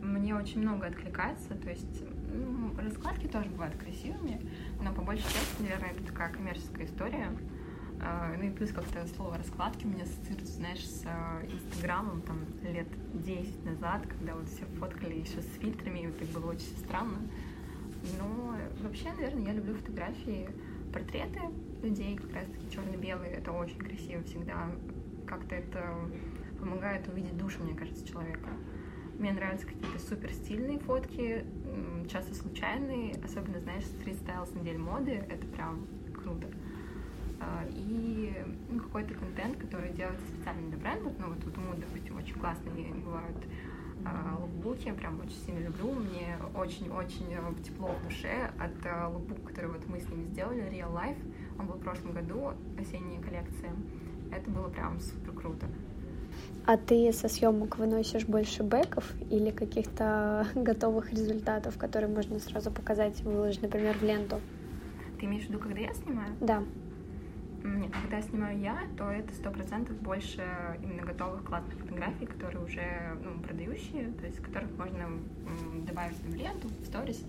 Мне 0.00 0.36
очень 0.36 0.60
много 0.60 0.86
откликается, 0.86 1.56
то 1.56 1.68
есть 1.68 2.04
ну, 2.32 2.70
раскладки 2.80 3.26
тоже 3.26 3.48
бывают 3.48 3.74
красивыми, 3.76 4.40
но 4.80 4.92
по 4.92 5.02
большей 5.02 5.24
части, 5.24 5.60
наверное, 5.60 5.90
это 5.90 6.04
такая 6.04 6.32
коммерческая 6.32 6.86
история. 6.86 7.32
А, 8.00 8.32
ну 8.38 8.44
и 8.44 8.50
плюс 8.50 8.70
как-то 8.70 9.04
слово 9.16 9.38
раскладки 9.38 9.84
у 9.86 9.88
меня 9.88 10.04
ассоциируется, 10.04 10.54
знаешь, 10.54 10.86
с 10.86 11.02
а, 11.04 11.42
Инстаграмом 11.44 12.22
там 12.22 12.44
лет 12.62 12.86
10 13.14 13.64
назад, 13.64 14.06
когда 14.06 14.36
вот 14.36 14.46
все 14.46 14.66
фоткали 14.78 15.18
еще 15.18 15.42
с 15.42 15.60
фильтрами, 15.60 15.98
и 15.98 16.06
это 16.06 16.24
было 16.26 16.50
очень 16.50 16.76
странно. 16.78 17.18
Но 18.18 18.54
вообще, 18.82 19.12
наверное, 19.12 19.46
я 19.46 19.52
люблю 19.52 19.74
фотографии, 19.74 20.48
портреты 20.92 21.40
людей, 21.82 22.16
как 22.16 22.32
раз 22.32 22.46
таки 22.46 22.70
черно-белые. 22.70 23.32
Это 23.32 23.52
очень 23.52 23.78
красиво 23.78 24.22
всегда. 24.24 24.70
Как-то 25.26 25.54
это 25.54 25.94
помогает 26.58 27.06
увидеть 27.08 27.36
душу, 27.36 27.62
мне 27.62 27.74
кажется, 27.74 28.06
человека. 28.06 28.50
Мне 29.18 29.32
нравятся 29.32 29.66
какие-то 29.66 29.98
супер 29.98 30.32
стильные 30.32 30.78
фотки, 30.78 31.44
часто 32.08 32.34
случайные, 32.34 33.16
особенно, 33.24 33.58
знаешь, 33.60 33.84
стрит-стайл 33.84 34.46
с 34.46 34.54
недель 34.54 34.78
моды, 34.78 35.24
это 35.28 35.44
прям 35.48 35.86
круто. 36.14 36.46
А, 37.40 37.64
и 37.70 38.32
ну, 38.70 38.80
какой-то 38.80 39.14
контент, 39.14 39.58
который 39.58 39.92
делается 39.92 40.26
специально 40.26 40.68
для 40.70 40.78
брендов, 40.78 41.12
ну 41.18 41.28
вот 41.28 41.44
у 41.44 41.50
Mood, 41.60 41.80
допустим, 41.80 42.16
очень 42.16 42.34
классные 42.34 42.92
бывают 42.94 43.36
лукбуки, 44.40 44.92
прям 44.92 45.20
очень 45.20 45.36
сильно 45.46 45.60
люблю. 45.60 45.92
Мне 45.92 46.36
очень-очень 46.54 47.32
э, 47.32 47.62
тепло 47.62 47.88
в 47.88 48.08
душе 48.08 48.50
от 48.58 48.86
э, 48.86 49.06
лукбука, 49.06 49.48
который 49.48 49.70
вот 49.70 49.86
мы 49.88 50.00
с 50.00 50.08
ними 50.08 50.24
сделали, 50.26 50.62
Real 50.62 50.92
Life. 50.92 51.18
Он 51.58 51.66
был 51.66 51.74
в 51.74 51.80
прошлом 51.80 52.12
году, 52.12 52.52
осенняя 52.78 53.20
коллекция. 53.20 53.72
Это 54.32 54.50
было 54.50 54.68
прям 54.68 55.00
супер 55.00 55.32
круто. 55.32 55.66
А 56.66 56.76
ты 56.76 57.12
со 57.12 57.28
съемок 57.28 57.78
выносишь 57.78 58.26
больше 58.26 58.62
бэков 58.62 59.12
или 59.30 59.50
каких-то 59.50 60.46
готовых 60.54 61.10
результатов, 61.12 61.78
которые 61.78 62.12
можно 62.12 62.38
сразу 62.38 62.70
показать 62.70 63.20
и 63.20 63.24
выложить, 63.24 63.62
например, 63.62 63.96
в 63.96 64.02
ленту? 64.02 64.40
Ты 65.18 65.26
имеешь 65.26 65.46
в 65.46 65.48
виду, 65.48 65.58
когда 65.58 65.80
я 65.80 65.94
снимаю? 65.94 66.34
Да. 66.40 66.62
Нет, 67.64 67.90
когда 68.02 68.22
снимаю 68.22 68.58
я, 68.58 68.78
то 68.96 69.10
это 69.10 69.34
сто 69.34 69.50
процентов 69.50 69.96
больше 70.00 70.42
именно 70.82 71.02
готовых 71.02 71.44
классных 71.44 71.76
фотографий, 71.78 72.26
которые 72.26 72.64
уже 72.64 73.18
ну, 73.24 73.40
продающие, 73.40 74.12
то 74.12 74.26
есть 74.26 74.40
которых 74.40 74.70
можно 74.78 75.08
добавить 75.86 76.18
в 76.18 76.34
ленту, 76.34 76.68
в 76.68 76.86
сторис, 76.86 77.24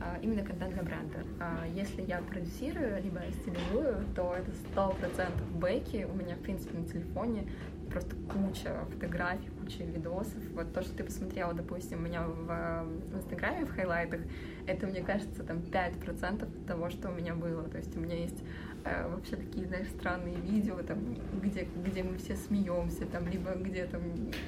а, 0.00 0.18
именно 0.22 0.44
контент 0.44 0.74
для 0.74 0.82
бренда. 0.82 1.24
А 1.40 1.66
если 1.74 2.02
я 2.02 2.18
продюсирую, 2.18 3.02
либо 3.02 3.20
стилизую, 3.42 4.04
то 4.14 4.34
это 4.36 4.50
сто 4.52 4.90
процентов 4.90 5.50
бэки. 5.58 6.06
У 6.10 6.14
меня, 6.14 6.36
в 6.36 6.40
принципе, 6.40 6.78
на 6.78 6.86
телефоне 6.86 7.48
просто 7.90 8.14
куча 8.30 8.84
фотографий, 8.92 9.48
куча 9.60 9.82
видосов. 9.82 10.42
Вот 10.54 10.72
то, 10.72 10.82
что 10.82 10.94
ты 10.94 11.04
посмотрела, 11.04 11.52
допустим, 11.52 11.98
у 11.98 12.02
меня 12.02 12.22
в 12.22 13.16
Инстаграме, 13.16 13.64
в 13.64 13.74
хайлайтах, 13.74 14.20
это, 14.66 14.86
мне 14.86 15.02
кажется, 15.02 15.42
там 15.42 15.58
5% 15.58 16.66
того, 16.66 16.90
что 16.90 17.08
у 17.08 17.12
меня 17.12 17.34
было. 17.34 17.64
То 17.64 17.78
есть 17.78 17.96
у 17.96 18.00
меня 18.00 18.16
есть 18.16 18.44
э, 18.84 19.08
вообще 19.08 19.36
такие, 19.36 19.66
знаешь, 19.66 19.88
странные 19.88 20.36
видео, 20.36 20.76
там, 20.82 20.98
где, 21.42 21.66
где 21.84 22.02
мы 22.02 22.16
все 22.18 22.36
смеемся, 22.36 23.06
там, 23.06 23.28
либо 23.28 23.52
где 23.54 23.86
там, 23.86 24.02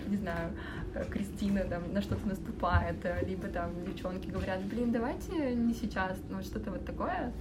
не 0.08 0.16
знаю, 0.16 0.52
э, 0.94 1.04
Кристина 1.10 1.64
там 1.64 1.92
на 1.92 2.00
что-то 2.02 2.26
наступает, 2.26 3.04
э, 3.04 3.24
либо 3.26 3.48
там 3.48 3.84
девчонки 3.84 4.28
говорят, 4.28 4.62
блин, 4.64 4.92
давайте 4.92 5.54
не 5.54 5.74
сейчас, 5.74 6.18
ну, 6.28 6.42
что-то 6.42 6.70
вот 6.70 6.84
такое. 6.84 7.32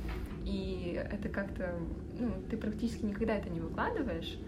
И 0.45 1.01
это 1.11 1.29
как-то, 1.29 1.75
ну, 2.17 2.31
ты 2.49 2.57
практически 2.57 3.05
никогда 3.05 3.35
это 3.35 3.49
не 3.49 3.59
выкладываешь, 3.59 4.39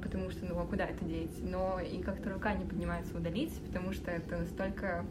потому 0.00 0.30
что, 0.30 0.46
ну, 0.46 0.58
а 0.58 0.66
куда 0.66 0.86
это 0.86 1.04
деть? 1.04 1.42
Но 1.42 1.80
и 1.80 2.02
как-то 2.02 2.32
рука 2.32 2.54
не 2.54 2.64
поднимается 2.64 3.16
удалить, 3.16 3.52
потому 3.66 3.92
что 3.92 4.10
это 4.10 4.38
настолько 4.38 5.04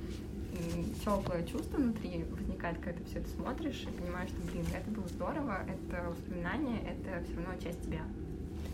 теплое 1.04 1.44
чувство 1.46 1.78
внутри 1.78 2.26
возникает, 2.32 2.78
когда 2.80 3.00
ты 3.00 3.06
все 3.06 3.20
это 3.20 3.30
смотришь 3.30 3.84
и 3.84 4.02
понимаешь, 4.02 4.30
что, 4.30 4.42
блин, 4.52 4.66
это 4.76 4.90
было 4.92 5.08
здорово, 5.08 5.60
это 5.68 6.10
воспоминание, 6.10 6.80
это 6.82 7.24
все 7.26 7.36
равно 7.36 7.54
часть 7.62 7.82
тебя. 7.84 8.02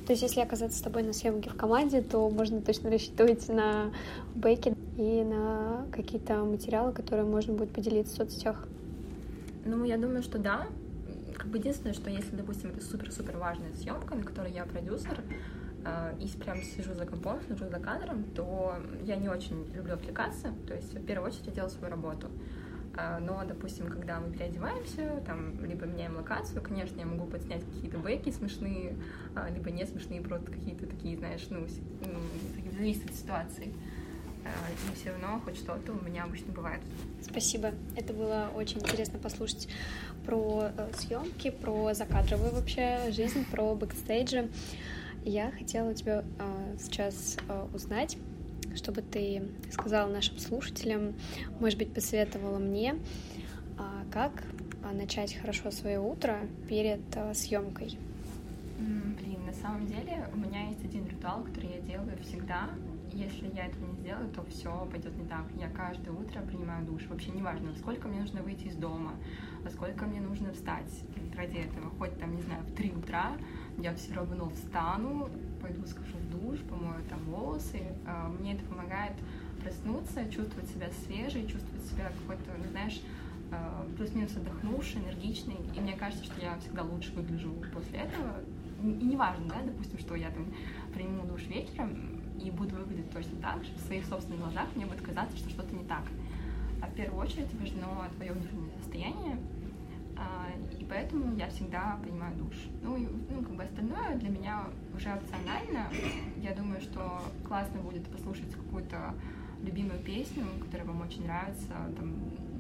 То 0.06 0.14
есть, 0.14 0.22
если 0.22 0.42
оказаться 0.42 0.78
с 0.78 0.82
тобой 0.82 1.04
на 1.04 1.14
съемке 1.14 1.50
в 1.50 1.56
команде, 1.56 2.02
то 2.02 2.30
можно 2.30 2.62
точно 2.62 2.92
рассчитывать 2.92 3.48
на 3.50 3.92
бэки 4.36 4.76
и 4.98 5.24
на 5.24 5.88
какие-то 5.92 6.44
материалы, 6.44 6.94
которые 6.94 7.26
можно 7.26 7.54
будет 7.54 7.72
поделиться 7.72 8.14
в 8.14 8.18
соцсетях. 8.18 8.68
Ну, 9.66 9.84
я 9.84 9.98
думаю, 9.98 10.22
что 10.22 10.38
да. 10.38 10.68
Как 11.34 11.48
бы 11.48 11.58
единственное, 11.58 11.94
что 11.94 12.10
если, 12.10 12.36
допустим, 12.36 12.70
это 12.70 12.86
супер-супер 12.86 13.38
важная 13.38 13.74
съемка, 13.74 14.16
на 14.16 14.24
которой 14.24 14.52
я 14.52 14.66
продюсер, 14.66 15.22
и 16.20 16.28
прям 16.40 16.62
сижу 16.64 16.94
за 16.94 17.06
компом, 17.06 17.40
сижу 17.48 17.70
за 17.70 17.80
кадром, 17.80 18.24
то 18.36 18.76
я 19.04 19.16
не 19.18 19.30
очень 19.30 19.72
люблю 19.74 19.94
отвлекаться, 19.94 20.54
то 20.68 20.74
есть 20.74 20.94
в 20.94 21.06
первую 21.06 21.30
очередь 21.30 21.48
я 21.48 21.54
делаю 21.54 21.70
свою 21.70 21.92
работу. 21.92 22.30
А, 22.98 23.20
но, 23.20 23.44
допустим, 23.46 23.88
когда 23.88 24.20
мы 24.20 24.32
переодеваемся, 24.32 25.22
там, 25.26 25.64
либо 25.66 25.86
меняем 25.86 26.16
локацию, 26.16 26.62
конечно, 26.62 26.98
я 27.00 27.06
могу 27.06 27.26
подснять 27.26 27.64
какие-то 27.66 27.98
бэки 27.98 28.32
смешные, 28.32 28.96
а, 29.36 29.50
либо 29.50 29.70
не 29.70 29.86
смешные, 29.86 30.22
просто 30.22 30.52
какие-то 30.52 30.86
такие, 30.86 31.18
знаешь, 31.18 31.46
ну, 31.50 31.68
ну 32.02 32.20
зависит 32.78 33.10
от 33.10 33.16
ситуации. 33.16 33.74
И 34.46 34.96
все 34.96 35.10
равно 35.10 35.42
хоть 35.44 35.58
что-то 35.58 35.94
у 35.94 36.06
меня 36.06 36.24
обычно 36.24 36.54
бывает. 36.54 36.80
Спасибо. 37.20 37.72
Это 37.96 38.14
было 38.14 38.52
очень 38.56 38.78
интересно 38.78 39.18
послушать 39.18 39.68
про 40.24 40.70
э, 40.78 40.88
съемки, 40.94 41.50
про 41.50 41.96
закадровую 41.96 42.52
вообще 42.52 43.12
жизнь, 43.12 43.44
про 43.50 43.74
бэкстейджи. 43.74 44.48
Я 45.28 45.50
хотела 45.50 45.90
у 45.90 45.94
тебя 45.96 46.24
э, 46.38 46.76
сейчас 46.78 47.38
э, 47.50 47.68
узнать, 47.74 48.16
чтобы 48.76 49.02
ты 49.02 49.42
сказала 49.72 50.08
нашим 50.08 50.38
слушателям, 50.38 51.16
может 51.60 51.80
быть, 51.80 51.92
посоветовала 51.92 52.60
мне, 52.60 52.94
э, 52.94 53.82
как 54.12 54.44
начать 54.94 55.34
хорошо 55.34 55.72
свое 55.72 56.00
утро 56.00 56.38
перед 56.70 57.02
э, 57.16 57.34
съемкой. 57.34 57.98
Блин, 58.78 59.46
на 59.48 59.54
самом 59.54 59.88
деле 59.88 60.30
у 60.32 60.38
меня 60.38 60.68
есть 60.68 60.86
один 60.86 61.08
ритуал, 61.08 61.44
который 61.44 61.72
я 61.72 61.82
делаю 61.82 62.18
всегда. 62.22 62.70
Если 63.12 63.48
я 63.56 63.66
этого 63.66 63.84
не 63.88 63.96
сделаю, 63.96 64.30
то 64.30 64.46
все 64.46 64.88
пойдет 64.92 65.18
не 65.18 65.26
так. 65.26 65.46
Я 65.60 65.70
каждое 65.70 66.12
утро 66.12 66.40
принимаю 66.42 66.86
душ. 66.86 67.08
Вообще 67.08 67.32
неважно, 67.32 67.74
сколько 67.80 68.08
мне 68.08 68.20
нужно 68.20 68.44
выйти 68.44 68.66
из 68.66 68.76
дома, 68.76 69.14
сколько 69.72 70.06
мне 70.06 70.22
нужно 70.22 70.54
встать 70.54 70.92
ради 71.36 71.58
этого. 71.58 71.90
Хоть 71.98 72.16
там, 72.20 72.36
не 72.36 72.44
знаю, 72.44 72.62
в 72.64 72.76
3 72.76 72.92
утра, 72.92 73.32
я 73.78 73.94
все 73.96 74.14
равно 74.14 74.50
встану, 74.50 75.30
пойду 75.62 75.86
скажу 75.88 76.16
в 76.18 76.32
душ, 76.32 76.60
помою 76.62 77.04
там 77.10 77.20
волосы. 77.26 77.82
А, 78.06 78.30
мне 78.30 78.54
это 78.54 78.64
помогает 78.66 79.14
проснуться, 79.62 80.30
чувствовать 80.32 80.70
себя 80.70 80.88
свежей, 81.06 81.48
чувствовать 81.48 81.86
себя 81.86 82.12
какой-то, 82.22 82.52
ну, 82.58 82.70
знаешь, 82.72 83.02
а, 83.52 83.86
плюс-минус 83.98 84.36
отдохнувший, 84.36 85.02
энергичный. 85.02 85.58
И 85.76 85.80
мне 85.80 85.94
кажется, 85.94 86.24
что 86.24 86.40
я 86.42 86.58
всегда 86.60 86.84
лучше 86.84 87.14
выгляжу 87.14 87.54
после 87.74 88.00
этого. 88.00 88.42
И 88.84 89.06
неважно, 89.06 89.46
да, 89.48 89.56
допустим, 89.66 90.00
что 90.00 90.16
я 90.16 90.30
там 90.30 90.46
приму 90.94 91.24
душ 91.24 91.44
вечером 91.48 92.22
и 92.40 92.52
буду 92.52 92.76
выглядеть 92.76 93.12
точно 93.12 93.40
так 93.42 93.64
же, 93.64 93.72
в 93.74 93.86
своих 93.86 94.06
собственных 94.06 94.42
глазах 94.42 94.68
мне 94.76 94.86
будет 94.86 95.02
казаться, 95.02 95.38
что 95.38 95.50
что-то 95.50 95.74
не 95.76 95.84
так. 95.86 96.04
А 96.82 96.88
в 96.88 96.94
первую 96.94 97.22
очередь 97.22 97.48
важно 97.60 98.10
твое 98.16 98.34
внутреннее 98.34 98.78
состояние, 98.78 99.38
а, 100.18 100.48
поэтому 100.90 101.36
я 101.36 101.48
всегда 101.50 101.98
принимаю 102.02 102.36
душ. 102.36 102.56
Ну, 102.82 102.98
и, 102.98 103.08
ну, 103.30 103.42
как 103.42 103.56
бы 103.56 103.64
остальное 103.64 104.16
для 104.16 104.30
меня 104.30 104.64
уже 104.96 105.14
опционально. 105.14 105.88
Я 106.38 106.54
думаю, 106.54 106.82
что 106.82 107.22
классно 107.48 107.82
будет 107.82 108.08
послушать 108.08 108.52
какую-то 108.52 109.14
любимую 109.64 110.00
песню, 110.00 110.46
которая 110.62 110.88
вам 110.88 111.02
очень 111.02 111.24
нравится, 111.26 111.74
там, 111.98 112.14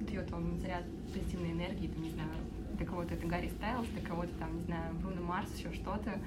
дает 0.07 0.29
вам 0.31 0.59
заряд 0.59 0.83
позитивной 1.13 1.51
энергии, 1.51 1.88
там, 1.88 2.03
не 2.03 2.11
знаю, 2.11 2.29
для 2.75 2.85
кого-то 2.85 3.13
это 3.13 3.27
Гарри 3.27 3.49
Стайлз, 3.49 3.88
для 3.89 4.01
кого-то 4.01 4.33
там, 4.39 4.55
не 4.57 4.63
знаю, 4.63 4.93
Бруно 4.95 5.21
Марс, 5.21 5.53
еще 5.57 5.73
что-то. 5.73 6.19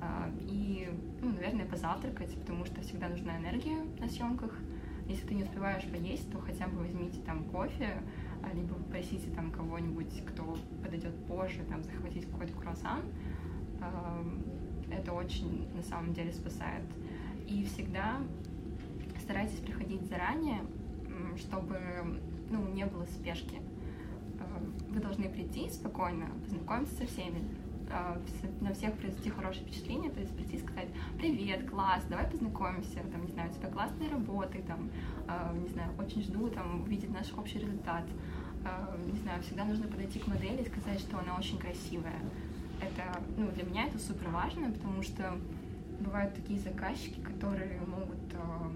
А, 0.00 0.30
и, 0.42 0.88
ну, 1.20 1.32
наверное, 1.32 1.66
позавтракать, 1.66 2.34
потому 2.40 2.64
что 2.64 2.80
всегда 2.80 3.08
нужна 3.08 3.36
энергия 3.38 3.78
на 3.98 4.08
съемках. 4.08 4.52
Если 5.08 5.26
ты 5.26 5.34
не 5.34 5.42
успеваешь 5.42 5.84
поесть, 5.84 6.30
то 6.30 6.38
хотя 6.38 6.68
бы 6.68 6.78
возьмите 6.78 7.20
там 7.22 7.44
кофе, 7.44 8.02
либо 8.54 8.74
попросите 8.74 9.30
там 9.30 9.50
кого-нибудь, 9.50 10.24
кто 10.26 10.56
подойдет 10.82 11.14
позже, 11.26 11.62
там 11.68 11.82
захватить 11.82 12.30
какой-то 12.30 12.52
круассан. 12.54 13.02
А, 13.80 14.24
это 14.90 15.12
очень 15.12 15.68
на 15.74 15.82
самом 15.82 16.12
деле 16.12 16.32
спасает. 16.32 16.84
И 17.46 17.64
всегда 17.64 18.18
старайтесь 19.22 19.58
приходить 19.60 20.02
заранее, 20.08 20.60
чтобы 21.36 21.78
ну, 22.50 22.68
не 22.68 22.86
было 22.86 23.04
спешки. 23.04 23.60
Вы 24.88 25.00
должны 25.00 25.28
прийти 25.28 25.68
спокойно, 25.68 26.26
познакомиться 26.44 26.96
со 26.96 27.06
всеми, 27.06 27.44
Э, 27.90 28.16
на 28.60 28.72
всех 28.72 28.94
произвести 28.94 29.30
хорошее 29.30 29.64
впечатление, 29.64 30.10
то 30.10 30.20
есть 30.20 30.34
прийти 30.36 30.56
и 30.56 30.60
сказать 30.60 30.88
«Привет, 31.18 31.68
класс, 31.68 32.04
давай 32.08 32.26
познакомимся, 32.26 33.00
там, 33.10 33.24
не 33.24 33.32
знаю, 33.32 33.50
у 33.50 33.54
тебя 33.54 33.68
классные 33.68 34.08
работы, 34.10 34.62
там, 34.62 34.90
э, 35.26 35.58
не 35.60 35.68
знаю, 35.68 35.90
очень 35.98 36.22
жду 36.22 36.48
там 36.50 36.82
увидеть 36.82 37.10
наш 37.10 37.32
общий 37.34 37.58
результат». 37.58 38.04
Э, 38.64 38.96
не 39.12 39.18
знаю, 39.20 39.42
всегда 39.42 39.64
нужно 39.64 39.88
подойти 39.88 40.18
к 40.18 40.26
модели 40.26 40.62
и 40.62 40.68
сказать, 40.68 41.00
что 41.00 41.18
она 41.18 41.36
очень 41.36 41.58
красивая. 41.58 42.20
Это, 42.80 43.20
ну, 43.36 43.50
для 43.52 43.64
меня 43.64 43.86
это 43.86 43.98
супер 43.98 44.28
важно, 44.30 44.70
потому 44.70 45.02
что 45.02 45.38
бывают 46.00 46.34
такие 46.34 46.58
заказчики, 46.58 47.20
которые 47.20 47.80
могут 47.80 48.16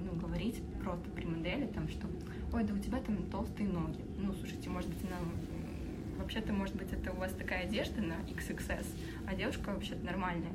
ну, 0.05 0.13
говорить 0.21 0.63
просто 0.83 1.09
при 1.11 1.25
модели, 1.25 1.67
там, 1.67 1.89
что 1.89 2.07
ой, 2.53 2.65
да 2.65 2.75
у 2.75 2.79
тебя 2.79 3.01
там 3.01 3.17
толстые 3.31 3.69
ноги. 3.69 4.01
Ну, 4.19 4.33
слушайте, 4.33 4.69
может 4.69 4.91
быть, 4.91 5.03
она 5.05 5.19
вообще-то, 6.19 6.53
может 6.53 6.77
быть, 6.77 6.93
это 6.93 7.13
у 7.13 7.17
вас 7.17 7.33
такая 7.33 7.65
одежда 7.65 8.01
на 8.03 8.15
XXS, 8.31 8.87
а 9.27 9.35
девушка 9.35 9.71
вообще-то 9.71 10.05
нормальная. 10.05 10.53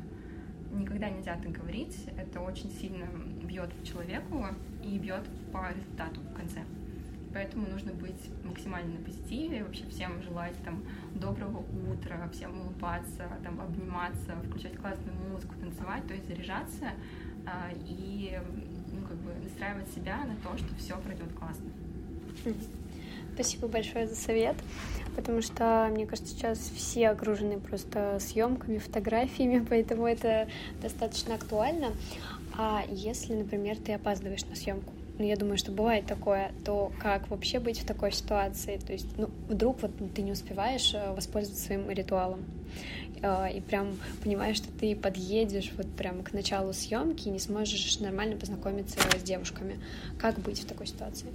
Никогда 0.71 1.09
нельзя 1.09 1.35
так 1.35 1.51
говорить, 1.51 1.97
это 2.15 2.39
очень 2.39 2.69
сильно 2.71 3.05
бьет 3.43 3.73
по 3.73 3.85
человеку 3.85 4.45
и 4.83 4.97
бьет 4.99 5.25
по 5.51 5.71
результату 5.71 6.21
в 6.21 6.33
конце. 6.35 6.61
Поэтому 7.33 7.67
нужно 7.67 7.93
быть 7.93 8.29
максимально 8.43 8.97
на 8.97 9.05
позитиве, 9.05 9.63
вообще 9.63 9.85
всем 9.85 10.21
желать 10.23 10.55
там 10.65 10.83
доброго 11.13 11.63
утра, 11.91 12.29
всем 12.33 12.59
улыбаться, 12.59 13.27
там 13.43 13.61
обниматься, 13.61 14.35
включать 14.47 14.75
классную 14.77 15.15
музыку, 15.31 15.53
танцевать, 15.59 16.07
то 16.07 16.13
есть 16.13 16.27
заряжаться 16.27 16.91
а, 17.45 17.69
и 17.85 18.39
ну, 18.91 19.07
как 19.07 19.17
бы 19.17 19.31
настраивать 19.43 19.87
себя 19.89 20.25
на 20.25 20.35
то, 20.37 20.57
что 20.57 20.73
все 20.75 20.97
пройдет 20.97 21.31
классно. 21.33 21.69
Спасибо 23.35 23.67
большое 23.67 24.07
за 24.07 24.15
совет 24.15 24.55
потому 25.19 25.41
что, 25.41 25.89
мне 25.91 26.05
кажется, 26.05 26.33
сейчас 26.33 26.59
все 26.59 27.09
окружены 27.09 27.59
просто 27.59 28.17
съемками, 28.21 28.77
фотографиями, 28.77 29.65
поэтому 29.69 30.07
это 30.07 30.47
достаточно 30.81 31.35
актуально. 31.35 31.91
А 32.57 32.83
если, 32.89 33.33
например, 33.33 33.77
ты 33.77 33.93
опаздываешь 33.93 34.45
на 34.45 34.55
съемку, 34.55 34.93
ну, 35.19 35.25
я 35.25 35.35
думаю, 35.35 35.57
что 35.57 35.73
бывает 35.73 36.05
такое, 36.05 36.53
то 36.63 36.93
как 36.97 37.29
вообще 37.29 37.59
быть 37.59 37.79
в 37.79 37.85
такой 37.85 38.13
ситуации? 38.13 38.77
То 38.77 38.93
есть, 38.93 39.17
ну, 39.17 39.29
вдруг 39.49 39.81
вот 39.81 39.91
ты 40.15 40.21
не 40.21 40.31
успеваешь 40.31 40.93
э, 40.93 41.13
воспользоваться 41.13 41.65
своим 41.65 41.89
ритуалом, 41.89 42.45
э, 43.21 43.57
и 43.57 43.59
прям 43.59 43.97
понимаешь, 44.23 44.55
что 44.55 44.71
ты 44.71 44.95
подъедешь 44.95 45.73
вот 45.75 45.87
прям 45.91 46.23
к 46.23 46.31
началу 46.31 46.71
съемки 46.71 47.27
и 47.27 47.31
не 47.31 47.39
сможешь 47.39 47.99
нормально 47.99 48.37
познакомиться 48.37 48.97
с 49.17 49.21
девушками. 49.21 49.77
Как 50.17 50.39
быть 50.39 50.59
в 50.61 50.65
такой 50.65 50.87
ситуации? 50.87 51.27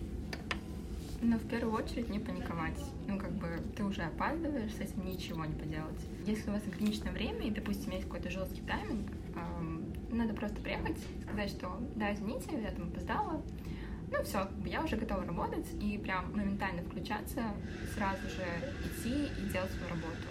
Ну, 1.21 1.37
в 1.39 1.47
первую 1.47 1.75
очередь 1.75 2.09
не 2.09 2.19
паниковать. 2.19 2.79
Ну, 3.07 3.19
как 3.19 3.33
бы 3.33 3.49
ты 3.77 3.85
уже 3.85 4.03
опаздываешь, 4.03 4.73
с 4.73 4.81
этим 4.81 5.05
ничего 5.05 5.45
не 5.45 5.55
поделать. 5.55 6.01
Если 6.27 6.49
у 6.49 6.55
вас 6.55 6.63
ограниченное 6.67 7.13
время, 7.13 7.47
и, 7.47 7.51
допустим, 7.51 7.93
есть 7.93 8.05
какой-то 8.05 8.31
жесткий 8.31 8.63
тайминг, 8.63 9.11
эм, 9.37 9.85
надо 10.11 10.33
просто 10.33 10.57
приехать, 10.57 10.97
сказать, 11.23 11.51
что 11.51 11.79
да, 11.97 12.15
извините, 12.15 12.49
я 12.63 12.71
там 12.71 12.89
опоздала, 12.89 13.43
ну 14.17 14.25
все, 14.25 14.49
я 14.65 14.83
уже 14.83 14.97
готова 14.97 15.25
работать 15.25 15.67
и 15.81 15.99
прям 15.99 16.33
моментально 16.33 16.83
включаться, 16.83 17.43
сразу 17.95 18.23
же 18.29 18.45
идти 18.85 19.27
и 19.27 19.53
делать 19.53 19.71
свою 19.73 19.89
работу. 19.91 20.29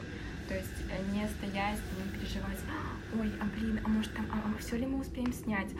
То 0.47 0.55
есть 0.55 0.73
э, 0.89 1.11
не 1.13 1.27
стоять, 1.27 1.79
не 1.97 2.17
переживать, 2.17 2.59
ой, 3.19 3.31
а 3.39 3.45
блин, 3.57 3.79
а 3.83 3.87
может 3.87 4.13
там, 4.13 4.25
а, 4.31 4.53
а 4.53 4.57
все 4.59 4.77
ли 4.77 4.85
мы 4.85 4.99
успеем 4.99 5.31
снять, 5.33 5.71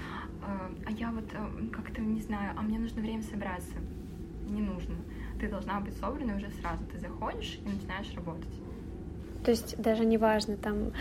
а, 0.42 0.72
а 0.86 0.92
я 0.92 1.12
вот 1.12 1.26
а, 1.34 1.50
как-то 1.72 2.02
не 2.02 2.22
знаю, 2.22 2.54
а 2.58 2.62
мне 2.62 2.80
нужно 2.80 3.02
время 3.02 3.24
собраться 3.24 3.76
не 4.50 4.62
нужно. 4.62 4.96
Ты 5.40 5.50
должна 5.50 5.80
быть 5.80 5.96
собранной 5.98 6.36
уже 6.36 6.50
сразу. 6.52 6.86
Ты 6.86 7.00
заходишь 7.00 7.60
и 7.66 7.70
начинаешь 7.70 8.14
работать. 8.16 8.63
То 9.44 9.52
есть 9.52 9.76
даже 9.78 10.06
не 10.06 10.18
важно, 10.18 10.58
там 10.58 10.94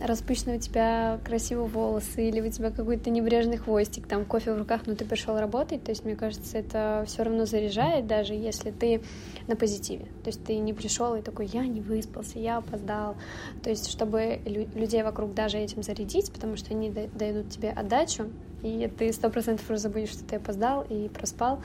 распущены 0.00 0.56
у 0.56 0.58
тебя 0.58 1.20
красивые 1.24 1.68
волосы 1.68 2.28
или 2.28 2.40
у 2.40 2.50
тебя 2.50 2.70
какой-то 2.70 3.10
небрежный 3.10 3.56
хвостик, 3.56 4.06
там 4.06 4.24
кофе 4.24 4.52
в 4.52 4.58
руках, 4.58 4.82
но 4.86 4.94
ты 4.94 5.04
пришел 5.04 5.38
работать. 5.38 5.84
То 5.84 5.90
есть, 5.90 6.04
мне 6.04 6.16
кажется, 6.16 6.58
это 6.58 7.04
все 7.06 7.22
равно 7.22 7.44
заряжает, 7.44 8.06
даже 8.06 8.34
если 8.34 8.70
ты 8.70 9.02
на 9.46 9.56
позитиве. 9.56 10.06
То 10.24 10.28
есть 10.28 10.44
ты 10.44 10.56
не 10.58 10.72
пришел 10.72 11.14
и 11.14 11.22
такой, 11.22 11.46
я 11.46 11.66
не 11.66 11.80
выспался, 11.80 12.38
я 12.38 12.58
опоздал. 12.58 13.16
То 13.62 13.70
есть, 13.70 13.90
чтобы 13.90 14.40
людей 14.44 15.02
вокруг 15.02 15.34
даже 15.34 15.58
этим 15.58 15.82
зарядить, 15.82 16.32
потому 16.32 16.56
что 16.56 16.74
они 16.74 16.90
дают 16.90 17.50
тебе 17.50 17.70
отдачу, 17.70 18.30
и 18.62 18.90
ты 18.96 19.12
сто 19.12 19.28
процентов 19.28 19.68
уже 19.70 19.78
забудешь, 19.78 20.10
что 20.10 20.24
ты 20.24 20.36
опоздал 20.36 20.84
и 20.88 21.08
проспал, 21.08 21.60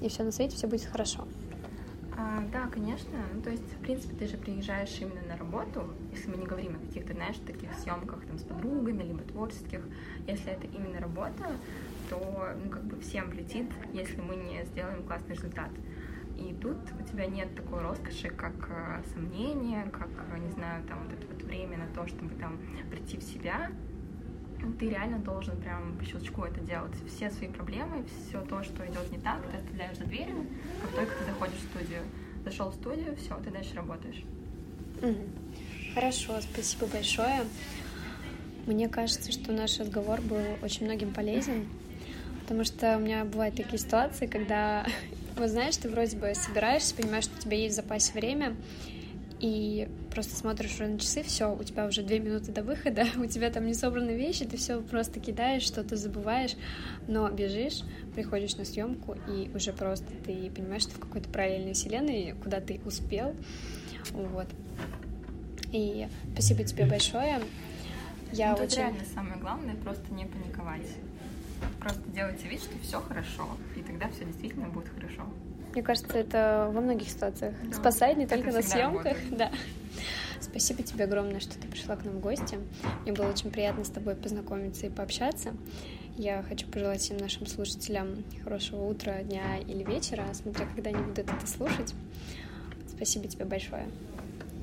и 0.00 0.08
все 0.08 0.22
на 0.22 0.32
свете, 0.32 0.56
все 0.56 0.66
будет 0.66 0.84
хорошо. 0.84 1.26
А, 2.16 2.42
да, 2.52 2.68
конечно. 2.68 3.18
Ну, 3.34 3.42
то 3.42 3.50
есть, 3.50 3.72
в 3.74 3.80
принципе, 3.80 4.14
ты 4.14 4.26
же 4.28 4.36
приезжаешь 4.36 4.96
именно 5.00 5.22
на 5.22 5.36
работу, 5.36 5.90
если 6.12 6.30
мы 6.30 6.36
не 6.36 6.46
говорим 6.46 6.76
о 6.76 6.86
каких-то, 6.86 7.12
знаешь, 7.12 7.36
таких 7.44 7.72
съемках 7.74 8.24
там 8.24 8.38
с 8.38 8.42
подругами, 8.42 9.02
либо 9.02 9.22
творческих. 9.22 9.80
Если 10.28 10.52
это 10.52 10.66
именно 10.68 11.00
работа, 11.00 11.56
то, 12.08 12.50
ну, 12.62 12.70
как 12.70 12.84
бы 12.84 13.00
всем 13.00 13.30
влетит, 13.30 13.66
если 13.92 14.20
мы 14.20 14.36
не 14.36 14.64
сделаем 14.66 15.02
классный 15.02 15.34
результат. 15.34 15.70
И 16.36 16.54
тут 16.60 16.76
у 17.00 17.02
тебя 17.04 17.26
нет 17.26 17.54
такой 17.54 17.80
роскоши, 17.80 18.28
как 18.28 18.68
э, 18.68 19.02
сомнения, 19.12 19.84
как, 19.92 20.08
не 20.38 20.50
знаю, 20.50 20.84
там 20.84 21.04
вот 21.04 21.12
это 21.12 21.26
вот 21.32 21.42
время 21.42 21.78
на 21.78 21.86
то, 21.94 22.06
чтобы 22.08 22.34
там 22.36 22.58
прийти 22.90 23.18
в 23.18 23.22
себя, 23.22 23.70
ты 24.72 24.88
реально 24.88 25.18
должен 25.18 25.56
прям 25.60 25.96
по 25.98 26.04
щелчку 26.04 26.44
это 26.44 26.60
делать. 26.60 26.92
Все 27.08 27.30
свои 27.30 27.48
проблемы, 27.48 28.04
все 28.28 28.40
то, 28.42 28.62
что 28.62 28.84
идет 28.86 29.10
не 29.12 29.18
так, 29.18 29.40
ты 29.50 29.58
оставляешь 29.58 29.98
за 29.98 30.04
дверью, 30.04 30.46
как 30.82 30.90
только 30.92 31.14
ты 31.18 31.24
заходишь 31.24 31.58
в 31.58 31.62
студию. 31.70 32.02
Зашел 32.44 32.70
в 32.70 32.74
студию, 32.74 33.16
все, 33.16 33.38
ты 33.42 33.50
дальше 33.50 33.74
работаешь. 33.74 34.22
Хорошо, 35.94 36.40
спасибо 36.40 36.86
большое. 36.86 37.44
Мне 38.66 38.88
кажется, 38.88 39.30
что 39.30 39.52
наш 39.52 39.78
разговор 39.78 40.20
был 40.20 40.40
очень 40.62 40.86
многим 40.86 41.12
полезен, 41.12 41.68
потому 42.40 42.64
что 42.64 42.96
у 42.96 43.00
меня 43.00 43.24
бывают 43.24 43.56
такие 43.56 43.78
ситуации, 43.78 44.26
когда, 44.26 44.86
вот 45.36 45.50
знаешь, 45.50 45.76
ты 45.76 45.88
вроде 45.88 46.16
бы 46.16 46.34
собираешься, 46.34 46.94
понимаешь, 46.94 47.24
что 47.24 47.36
у 47.36 47.40
тебя 47.40 47.56
есть 47.56 47.74
в 47.74 47.76
запасе 47.76 48.12
время, 48.14 48.56
и 49.40 49.88
просто 50.10 50.36
смотришь 50.36 50.74
уже 50.74 50.86
на 50.86 50.98
часы, 50.98 51.22
все, 51.22 51.54
у 51.54 51.62
тебя 51.62 51.86
уже 51.86 52.02
две 52.02 52.18
минуты 52.18 52.52
до 52.52 52.62
выхода, 52.62 53.06
у 53.16 53.26
тебя 53.26 53.50
там 53.50 53.66
не 53.66 53.74
собраны 53.74 54.10
вещи, 54.10 54.44
ты 54.44 54.56
все 54.56 54.80
просто 54.80 55.20
кидаешь, 55.20 55.62
что-то 55.62 55.96
забываешь, 55.96 56.56
но 57.08 57.28
бежишь, 57.30 57.82
приходишь 58.14 58.56
на 58.56 58.64
съемку, 58.64 59.16
и 59.28 59.50
уже 59.54 59.72
просто 59.72 60.06
ты 60.24 60.50
понимаешь, 60.50 60.82
что 60.82 60.92
в 60.92 61.00
какой-то 61.00 61.28
параллельной 61.28 61.74
вселенной, 61.74 62.34
куда 62.42 62.60
ты 62.60 62.80
успел, 62.84 63.34
вот. 64.12 64.46
И 65.72 66.06
спасибо 66.32 66.62
тебе 66.62 66.86
большое. 66.86 67.40
Я 68.32 68.56
ну, 68.56 68.64
очень... 68.64 68.78
реально 68.78 69.04
самое 69.12 69.36
главное 69.40 69.74
просто 69.76 70.12
не 70.12 70.24
паниковать. 70.24 70.88
Просто 71.80 72.00
делайте 72.10 72.48
вид, 72.48 72.60
что 72.60 72.78
все 72.82 73.00
хорошо, 73.00 73.48
и 73.76 73.80
тогда 73.80 74.08
все 74.10 74.24
действительно 74.24 74.68
будет 74.68 74.88
хорошо. 74.88 75.26
Мне 75.74 75.82
кажется, 75.82 76.16
это 76.16 76.70
во 76.72 76.80
многих 76.80 77.08
ситуациях 77.08 77.52
да. 77.64 77.72
спасает, 77.72 78.16
не 78.16 78.28
только 78.28 78.52
на 78.52 78.62
съемках. 78.62 79.16
Да. 79.32 79.50
Спасибо 80.40 80.84
тебе 80.84 81.04
огромное, 81.04 81.40
что 81.40 81.58
ты 81.58 81.66
пришла 81.66 81.96
к 81.96 82.04
нам 82.04 82.18
в 82.18 82.20
гости. 82.20 82.60
Мне 83.02 83.12
было 83.12 83.28
очень 83.28 83.50
приятно 83.50 83.82
с 83.82 83.88
тобой 83.88 84.14
познакомиться 84.14 84.86
и 84.86 84.90
пообщаться. 84.90 85.52
Я 86.16 86.44
хочу 86.44 86.68
пожелать 86.68 87.00
всем 87.00 87.16
нашим 87.16 87.46
слушателям 87.46 88.22
хорошего 88.44 88.84
утра, 88.88 89.22
дня 89.22 89.58
или 89.58 89.82
вечера, 89.82 90.24
смотря 90.32 90.66
когда 90.66 90.90
они 90.90 91.02
будут 91.02 91.18
это 91.18 91.46
слушать. 91.46 91.92
Спасибо 92.86 93.26
тебе 93.26 93.44
большое. 93.44 93.88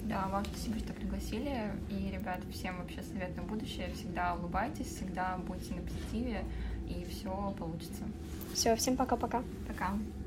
Да, 0.06 0.30
вам 0.30 0.46
спасибо, 0.46 0.80
что 0.80 0.94
пригласили. 0.94 1.72
И, 1.90 2.10
ребят, 2.10 2.40
всем 2.54 2.78
вообще 2.78 3.02
совет 3.04 3.36
на 3.36 3.44
будущее. 3.44 3.90
Всегда 3.96 4.36
улыбайтесь, 4.36 4.88
всегда 4.88 5.38
будьте 5.46 5.74
на 5.74 5.82
позитиве, 5.82 6.46
и 6.88 7.06
все 7.10 7.54
получится. 7.60 8.04
Все, 8.54 8.78
всем 8.78 8.96
пока-пока. 8.96 9.44
Пока. 9.68 9.86
-пока. 9.86 9.98
пока. 9.98 10.21